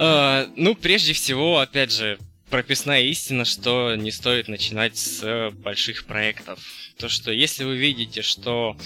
[0.00, 2.18] А, ну, прежде всего, опять же,
[2.50, 6.58] прописная истина, что не стоит начинать с больших проектов.
[6.98, 8.76] То, что если вы видите, что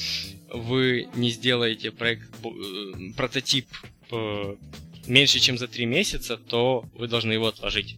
[0.49, 3.67] вы не сделаете проект, э, прототип
[4.11, 4.57] э,
[5.07, 7.97] меньше, чем за три месяца, то вы должны его отложить.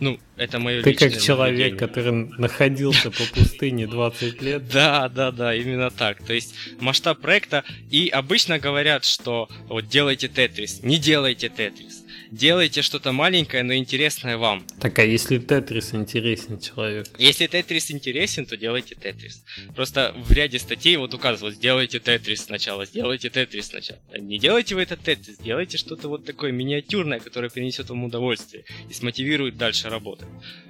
[0.00, 4.68] Ну, это мое Ты как человек, который находился по пустыне 20 лет.
[4.72, 6.22] Да, да, да, именно так.
[6.24, 7.64] То есть масштаб проекта.
[7.90, 12.04] И обычно говорят, что вот делайте Тетрис, не делайте Тетрис.
[12.30, 14.64] Делайте что-то маленькое, но интересное вам.
[14.80, 17.10] Так, а если Тетрис интересен человеку?
[17.18, 19.44] Если Тетрис интересен, то делайте Тетрис.
[19.74, 24.00] Просто в ряде статей вот указывалось, сделайте Тетрис сначала, сделайте Тетрис сначала.
[24.18, 28.92] Не делайте вы этот Тетрис, делайте что-то вот такое миниатюрное, которое принесет вам удовольствие и
[28.92, 30.28] смотивирует дальше работать.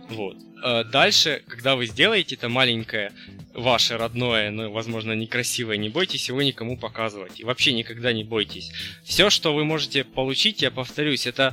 [0.09, 0.37] Вот.
[0.63, 3.13] А дальше, когда вы сделаете это маленькое,
[3.53, 7.41] ваше родное, но, возможно, некрасивое, не бойтесь его никому показывать.
[7.41, 8.71] И вообще никогда не бойтесь.
[9.05, 11.48] Все, что вы можете получить, я повторюсь, это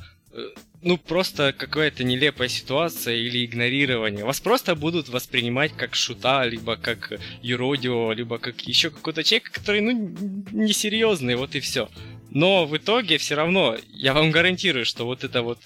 [0.82, 4.24] ну, просто какая-то нелепая ситуация или игнорирование.
[4.24, 9.82] Вас просто будут воспринимать как шута, либо как юродивого, либо как еще какой-то человек, который,
[9.82, 10.16] ну,
[10.52, 11.90] несерьезный, вот и все.
[12.30, 15.60] Но в итоге все равно, я вам гарантирую, что вот это вот,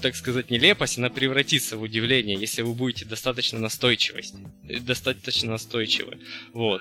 [0.00, 6.18] так сказать, нелепость, она превратится в удивление, если вы будете достаточно настойчивость, достаточно настойчивы.
[6.52, 6.80] Вот.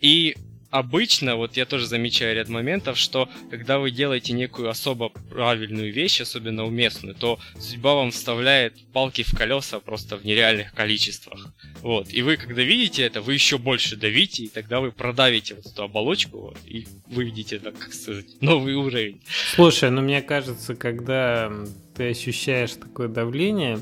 [0.00, 0.36] И
[0.74, 6.20] обычно, вот я тоже замечаю ряд моментов, что когда вы делаете некую особо правильную вещь,
[6.20, 11.54] особенно уместную, то судьба вам вставляет палки в колеса просто в нереальных количествах.
[11.80, 12.12] Вот.
[12.12, 15.84] И вы, когда видите это, вы еще больше давите, и тогда вы продавите вот эту
[15.84, 19.22] оболочку, вот, и выведете, так сказать, новый уровень.
[19.54, 21.52] Слушай, ну мне кажется, когда
[21.94, 23.78] ты ощущаешь такое давление,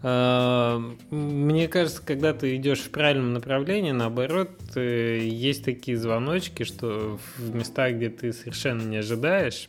[0.00, 7.54] мне кажется, когда ты идешь в правильном направлении, наоборот, э, есть такие звоночки, что в
[7.54, 9.68] местах, где ты совершенно не ожидаешь,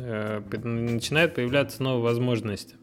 [0.00, 2.76] э, начинают появляться новые возможности.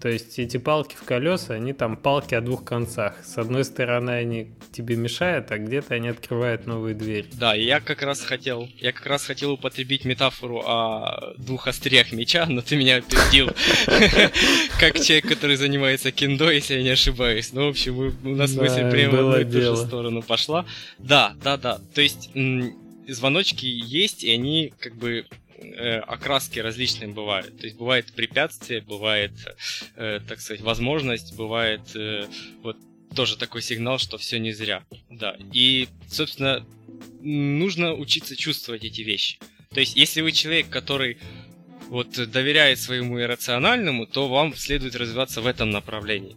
[0.00, 3.16] То есть эти палки в колеса, они там палки о двух концах.
[3.24, 7.26] С одной стороны они тебе мешают, а где-то они открывают новые двери.
[7.32, 12.46] Да, я как раз хотел, я как раз хотел употребить метафору о двух остриях меча,
[12.46, 13.50] но ты меня опередил.
[14.80, 17.52] Как человек, который занимается киндо, если я не ошибаюсь.
[17.52, 20.64] Ну, в общем, у нас мысль прямо в ту же сторону пошла.
[20.98, 21.80] Да, да, да.
[21.94, 22.30] То есть
[23.06, 25.26] звоночки есть, и они как бы
[25.60, 27.58] э, окраски различные бывают.
[27.58, 29.32] То есть бывает препятствие, бывает,
[29.96, 32.26] э, так сказать, возможность, бывает э,
[32.62, 32.76] вот
[33.14, 34.84] тоже такой сигнал, что все не зря.
[35.10, 35.36] Да.
[35.52, 36.66] И, собственно,
[37.20, 39.38] нужно учиться чувствовать эти вещи.
[39.72, 41.18] То есть, если вы человек, который
[41.88, 46.36] вот доверяет своему иррациональному, то вам следует развиваться в этом направлении.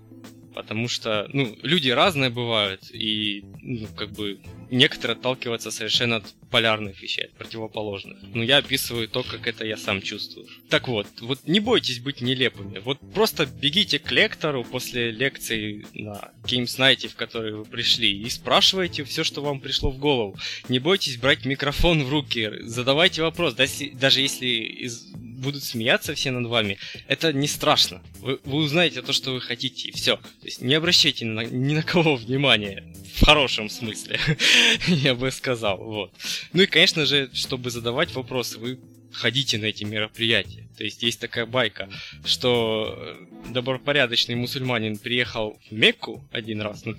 [0.54, 4.40] Потому что, ну, люди разные бывают, и, ну, как бы,
[4.74, 8.18] некоторые отталкиваются совершенно от полярных вещей, от противоположных.
[8.34, 10.48] Но я описываю то, как это я сам чувствую.
[10.70, 12.80] Так вот, вот не бойтесь быть нелепыми.
[12.80, 18.30] Вот просто бегите к лектору после лекции на Games Night, в который вы пришли, и
[18.30, 20.38] спрашивайте все, что вам пришло в голову.
[20.70, 25.08] Не бойтесь брать микрофон в руки, задавайте вопрос, даже если из
[25.44, 28.02] будут смеяться все над вами, это не страшно.
[28.20, 30.16] Вы, вы узнаете то, что вы хотите, и все.
[30.16, 32.84] То есть не обращайте на, ни на кого внимания.
[33.16, 34.20] В хорошем смысле,
[34.88, 35.78] я бы сказал.
[35.78, 36.12] Вот.
[36.54, 38.80] Ну и, конечно же, чтобы задавать вопросы, вы
[39.14, 40.68] ходите на эти мероприятия.
[40.78, 41.88] То есть есть такая байка,
[42.26, 46.96] что э, добропорядочный мусульманин приехал в Мекку один раз, ну,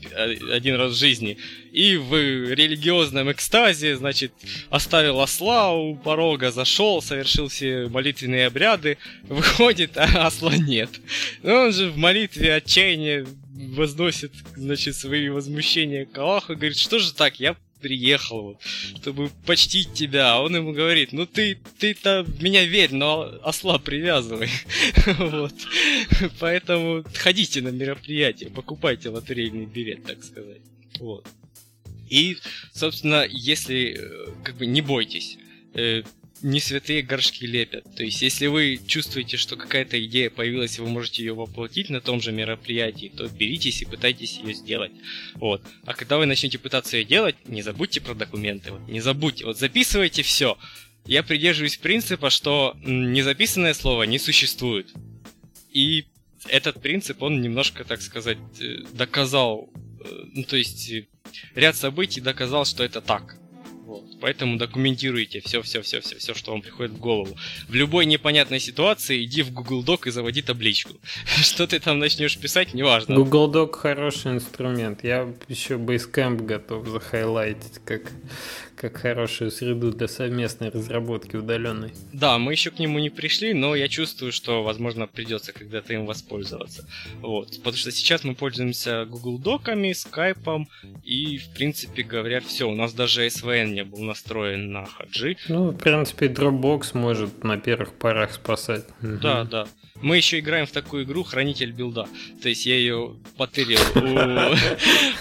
[0.53, 1.39] один раз в жизни,
[1.73, 4.33] и в религиозном экстазе, значит,
[4.71, 10.91] оставил осла у порога, зашел, совершил все молитвенные обряды, выходит, а осла нет.
[11.43, 16.99] Но он же в молитве отчаяния возносит, значит, свои возмущения к Аллаху и говорит, что
[16.99, 18.59] же так, я приехал,
[18.97, 20.33] чтобы почтить тебя.
[20.33, 24.49] А он ему говорит, ну ты, ты-то меня верь, но осла привязывай.
[25.19, 25.53] вот.
[26.41, 30.63] Поэтому ходите на мероприятие, покупайте лотерейный билет, так сказать.
[30.99, 31.29] Вот.
[32.09, 32.39] И,
[32.73, 35.37] собственно, если, э, как бы, не бойтесь,
[35.75, 36.05] э,
[36.43, 37.85] не святые горшки лепят.
[37.95, 42.01] То есть, если вы чувствуете, что какая-то идея появилась, и вы можете ее воплотить на
[42.01, 44.93] том же мероприятии, то беритесь и пытайтесь ее сделать.
[45.35, 45.63] Вот.
[45.85, 48.73] А когда вы начнете пытаться ее делать, не забудьте про документы.
[48.73, 48.89] Вот.
[48.89, 49.47] Не забудьте.
[49.47, 50.59] Вот записывайте все.
[51.07, 54.89] Я придерживаюсь принципа, что незаписанное слово не существует.
[55.71, 56.07] И
[56.49, 59.71] этот принцип, он немножко, так сказать, э, доказал,
[60.05, 60.93] э, ну, то есть
[61.55, 63.39] ряд событий доказал, что это так.
[63.95, 64.19] Вот.
[64.21, 67.37] Поэтому документируйте все, все, все, все, все, что вам приходит в голову.
[67.69, 70.95] В любой непонятной ситуации иди в Google Doc и заводи табличку.
[71.27, 73.15] Что ты там начнешь писать, неважно.
[73.15, 75.05] Google Doc хороший инструмент.
[75.05, 78.11] Я еще Basecamp готов захайлайтить как
[78.77, 81.93] как хорошую среду для совместной разработки удаленной.
[82.13, 86.07] Да, мы еще к нему не пришли, но я чувствую, что, возможно, придется когда-то им
[86.07, 86.87] воспользоваться.
[87.21, 87.57] Вот.
[87.59, 90.67] Потому что сейчас мы пользуемся Google Доками, Skype,
[91.05, 92.69] и, в принципе говоря, все.
[92.69, 95.37] У нас даже SVN не был настроен на хаджи.
[95.49, 98.85] Ну, в принципе, Dropbox может на первых порах спасать.
[99.01, 99.51] Да, угу.
[99.51, 99.69] да.
[100.05, 102.07] Мы еще играем в такую игру Хранитель билда.
[102.43, 103.81] То есть я ее потырил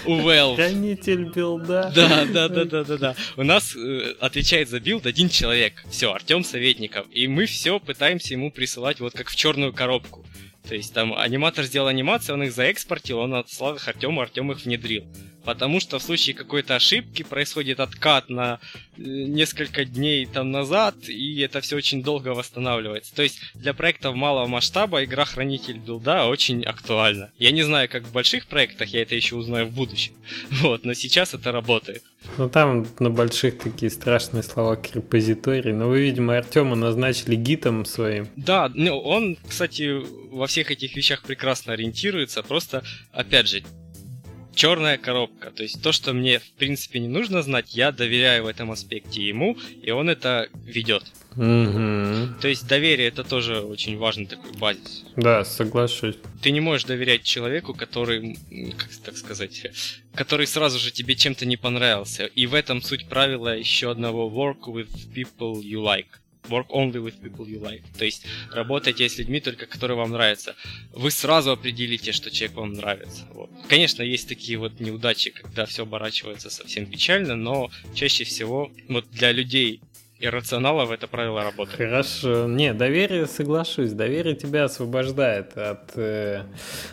[0.05, 0.55] у Valve.
[0.57, 1.89] Хранитель билда.
[1.95, 3.15] Да, да, да, да, да, да.
[3.37, 5.81] У нас э, отвечает за build один человек.
[5.89, 7.07] Все, Артем Советников.
[7.13, 10.25] И мы все пытаемся ему присылать вот как в черную коробку.
[10.67, 14.65] То есть там аниматор сделал анимацию, он их заэкспортил, он отслал их Артему, Артем их
[14.65, 15.05] внедрил.
[15.43, 18.59] Потому что в случае какой-то ошибки происходит откат на
[18.97, 23.13] э, несколько дней там назад, и это все очень долго восстанавливается.
[23.13, 27.31] То есть для проектов малого масштаба игра Хранитель build а очень актуальна.
[27.37, 30.13] Я не знаю, как в больших проектах, я это еще узнаю в будущем.
[30.63, 32.03] Вот, но сейчас это работает.
[32.37, 35.73] Ну там на больших такие страшные слова как репозиторий.
[35.73, 38.27] Но вы, видимо, Артема назначили гитом своим.
[38.35, 40.01] Да, ну он, кстати,
[40.31, 42.43] во всех этих вещах прекрасно ориентируется.
[42.43, 43.63] Просто, опять же,
[44.55, 45.51] черная коробка.
[45.51, 49.21] То есть то, что мне в принципе не нужно знать, я доверяю в этом аспекте
[49.21, 51.03] ему, и он это ведет.
[51.35, 52.39] Угу.
[52.41, 55.03] То есть доверие это тоже очень важный такой базис.
[55.15, 56.15] Да, соглашусь.
[56.41, 58.37] Ты не можешь доверять человеку, который,
[58.77, 59.65] как так сказать,
[60.15, 62.25] который сразу же тебе чем-то не понравился.
[62.25, 66.07] И в этом суть правила еще одного work with people you like
[66.49, 67.83] work only with people you like.
[67.97, 70.55] То есть работайте с людьми только, которые вам нравятся.
[70.91, 73.27] Вы сразу определите, что человек вам нравится.
[73.33, 73.49] Вот.
[73.67, 79.31] Конечно, есть такие вот неудачи, когда все оборачивается совсем печально, но чаще всего вот для
[79.31, 79.81] людей
[80.23, 81.77] иррационалов это правило работает.
[81.77, 82.47] Хорошо.
[82.47, 83.91] Не, доверие, соглашусь.
[83.91, 86.43] Доверие тебя освобождает от, э,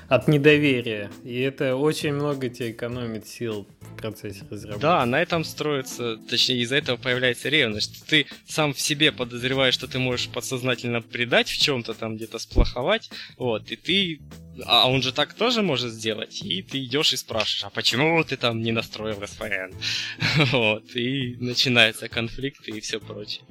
[0.08, 1.10] от недоверия.
[1.24, 4.82] И это очень много тебе экономит сил в процессе разработки.
[4.82, 8.04] Да, на этом строится, точнее, из-за этого появляется ревность.
[8.06, 13.10] Ты сам в себе подозреваешь, что ты можешь подсознательно предать в чем-то там, где-то сплоховать,
[13.36, 14.20] вот, и ты
[14.66, 16.42] а он же так тоже может сделать.
[16.42, 19.74] И ты идешь и спрашиваешь, а почему ты там не настроил SVN?
[20.52, 23.44] вот, и начинается конфликт и все прочее.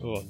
[0.00, 0.24] Вот.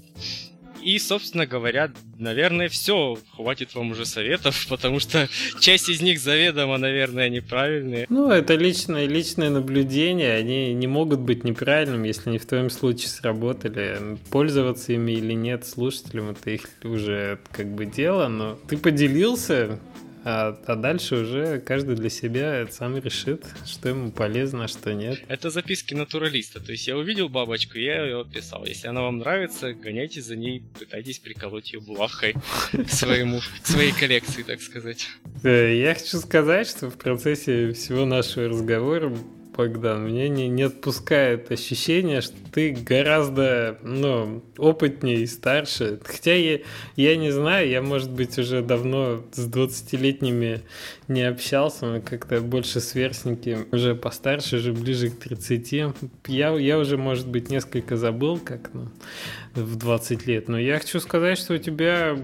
[0.85, 3.17] И, собственно говоря, наверное, все.
[3.35, 5.29] Хватит вам уже советов, потому что
[5.59, 8.07] часть из них заведомо, наверное, неправильные.
[8.11, 10.35] Ну, это личное, личное наблюдение.
[10.35, 14.19] Они не могут быть неправильными, если они в твоем случае сработали.
[14.31, 18.29] Пользоваться ими или нет слушателям, это их уже как бы дело.
[18.29, 19.81] Но ты поделился,
[20.25, 25.21] а, а дальше уже каждый для себя сам решит, что ему полезно, а что нет.
[25.29, 26.61] Это записки натуралиста.
[26.61, 28.65] То есть я увидел бабочку, я ее описал.
[28.65, 32.35] Если она вам нравится, гоняйте за ней, пытайтесь приколоть ее булавкой
[32.73, 35.07] к, своему, к своей коллекции, так сказать.
[35.43, 39.15] Э, я хочу сказать, что в процессе всего нашего разговора
[39.57, 46.01] Богдан, меня не, не отпускает ощущение, что ты гораздо ну, опытнее и старше.
[46.05, 46.61] Хотя я,
[46.97, 50.63] я не знаю, я, может быть, уже давно с 20-летними
[51.09, 55.73] не общался, мы как-то больше сверстники, уже постарше, уже ближе к 30.
[56.27, 58.89] Я, я уже, может быть, несколько забыл, как ну,
[59.55, 60.49] в 20 лет.
[60.49, 62.17] Но я хочу сказать, что у тебя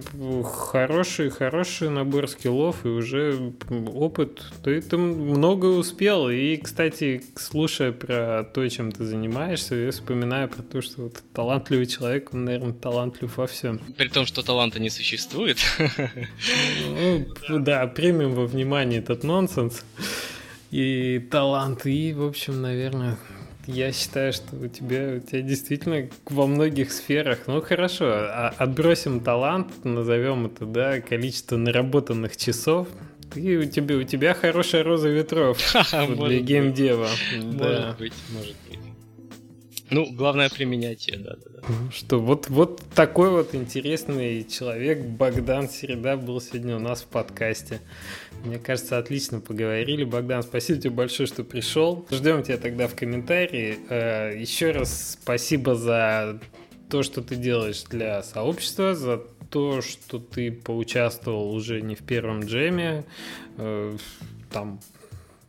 [0.44, 4.42] хороший, хороший набор скиллов и уже опыт.
[4.62, 6.28] Ты, ты много успел.
[6.28, 11.86] И, кстати, слушая про то, чем ты занимаешься, я вспоминаю про то, что вот талантливый
[11.86, 13.78] человек, он, наверное, талантлив во всем.
[13.96, 15.58] При том, что таланта не существует.
[17.48, 19.84] Ну, да, примем во внимание этот нонсенс
[20.70, 21.86] и талант.
[21.86, 23.18] И, в общем, наверное,
[23.70, 29.20] я считаю, что у тебя, у тебя действительно во многих сферах, ну хорошо, а отбросим
[29.20, 32.88] талант, назовем это, да, количество наработанных часов,
[33.34, 35.58] и у тебя, у тебя хорошая роза ветров
[35.92, 37.08] для геймдева.
[37.36, 38.89] Может быть, может быть.
[39.90, 41.62] Ну, главное применять ее, да, да, да.
[41.92, 47.80] Что вот, вот такой вот интересный человек Богдан Середа был сегодня у нас в подкасте.
[48.44, 50.04] Мне кажется, отлично поговорили.
[50.04, 52.06] Богдан, спасибо тебе большое, что пришел.
[52.10, 53.78] Ждем тебя тогда в комментарии.
[53.88, 56.40] Э, Еще раз спасибо за
[56.88, 62.44] то, что ты делаешь для сообщества, за то, что ты поучаствовал уже не в первом
[62.44, 63.04] джеме.
[63.56, 63.96] Э,
[64.52, 64.80] там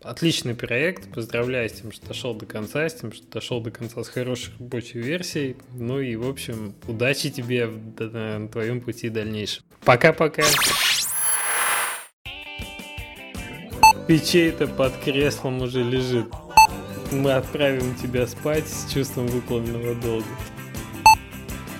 [0.03, 1.11] отличный проект.
[1.13, 4.53] Поздравляю с тем, что дошел до конца, с тем, что дошел до конца с хорошей
[4.59, 5.57] рабочей версией.
[5.73, 9.63] Ну и, в общем, удачи тебе на твоем пути дальнейшем.
[9.85, 10.43] Пока-пока.
[14.07, 16.27] Печей-то под креслом уже лежит.
[17.11, 20.27] Мы отправим тебя спать с чувством выполненного долга.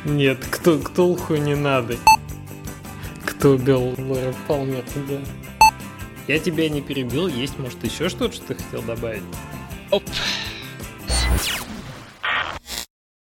[0.05, 1.95] Нет, кто, кто лху не надо.
[3.25, 5.40] Кто убил Лора Палмер, да.
[6.27, 9.23] Я тебя не перебил, есть, может, еще что-то, что ты хотел добавить?
[9.89, 10.03] Оп,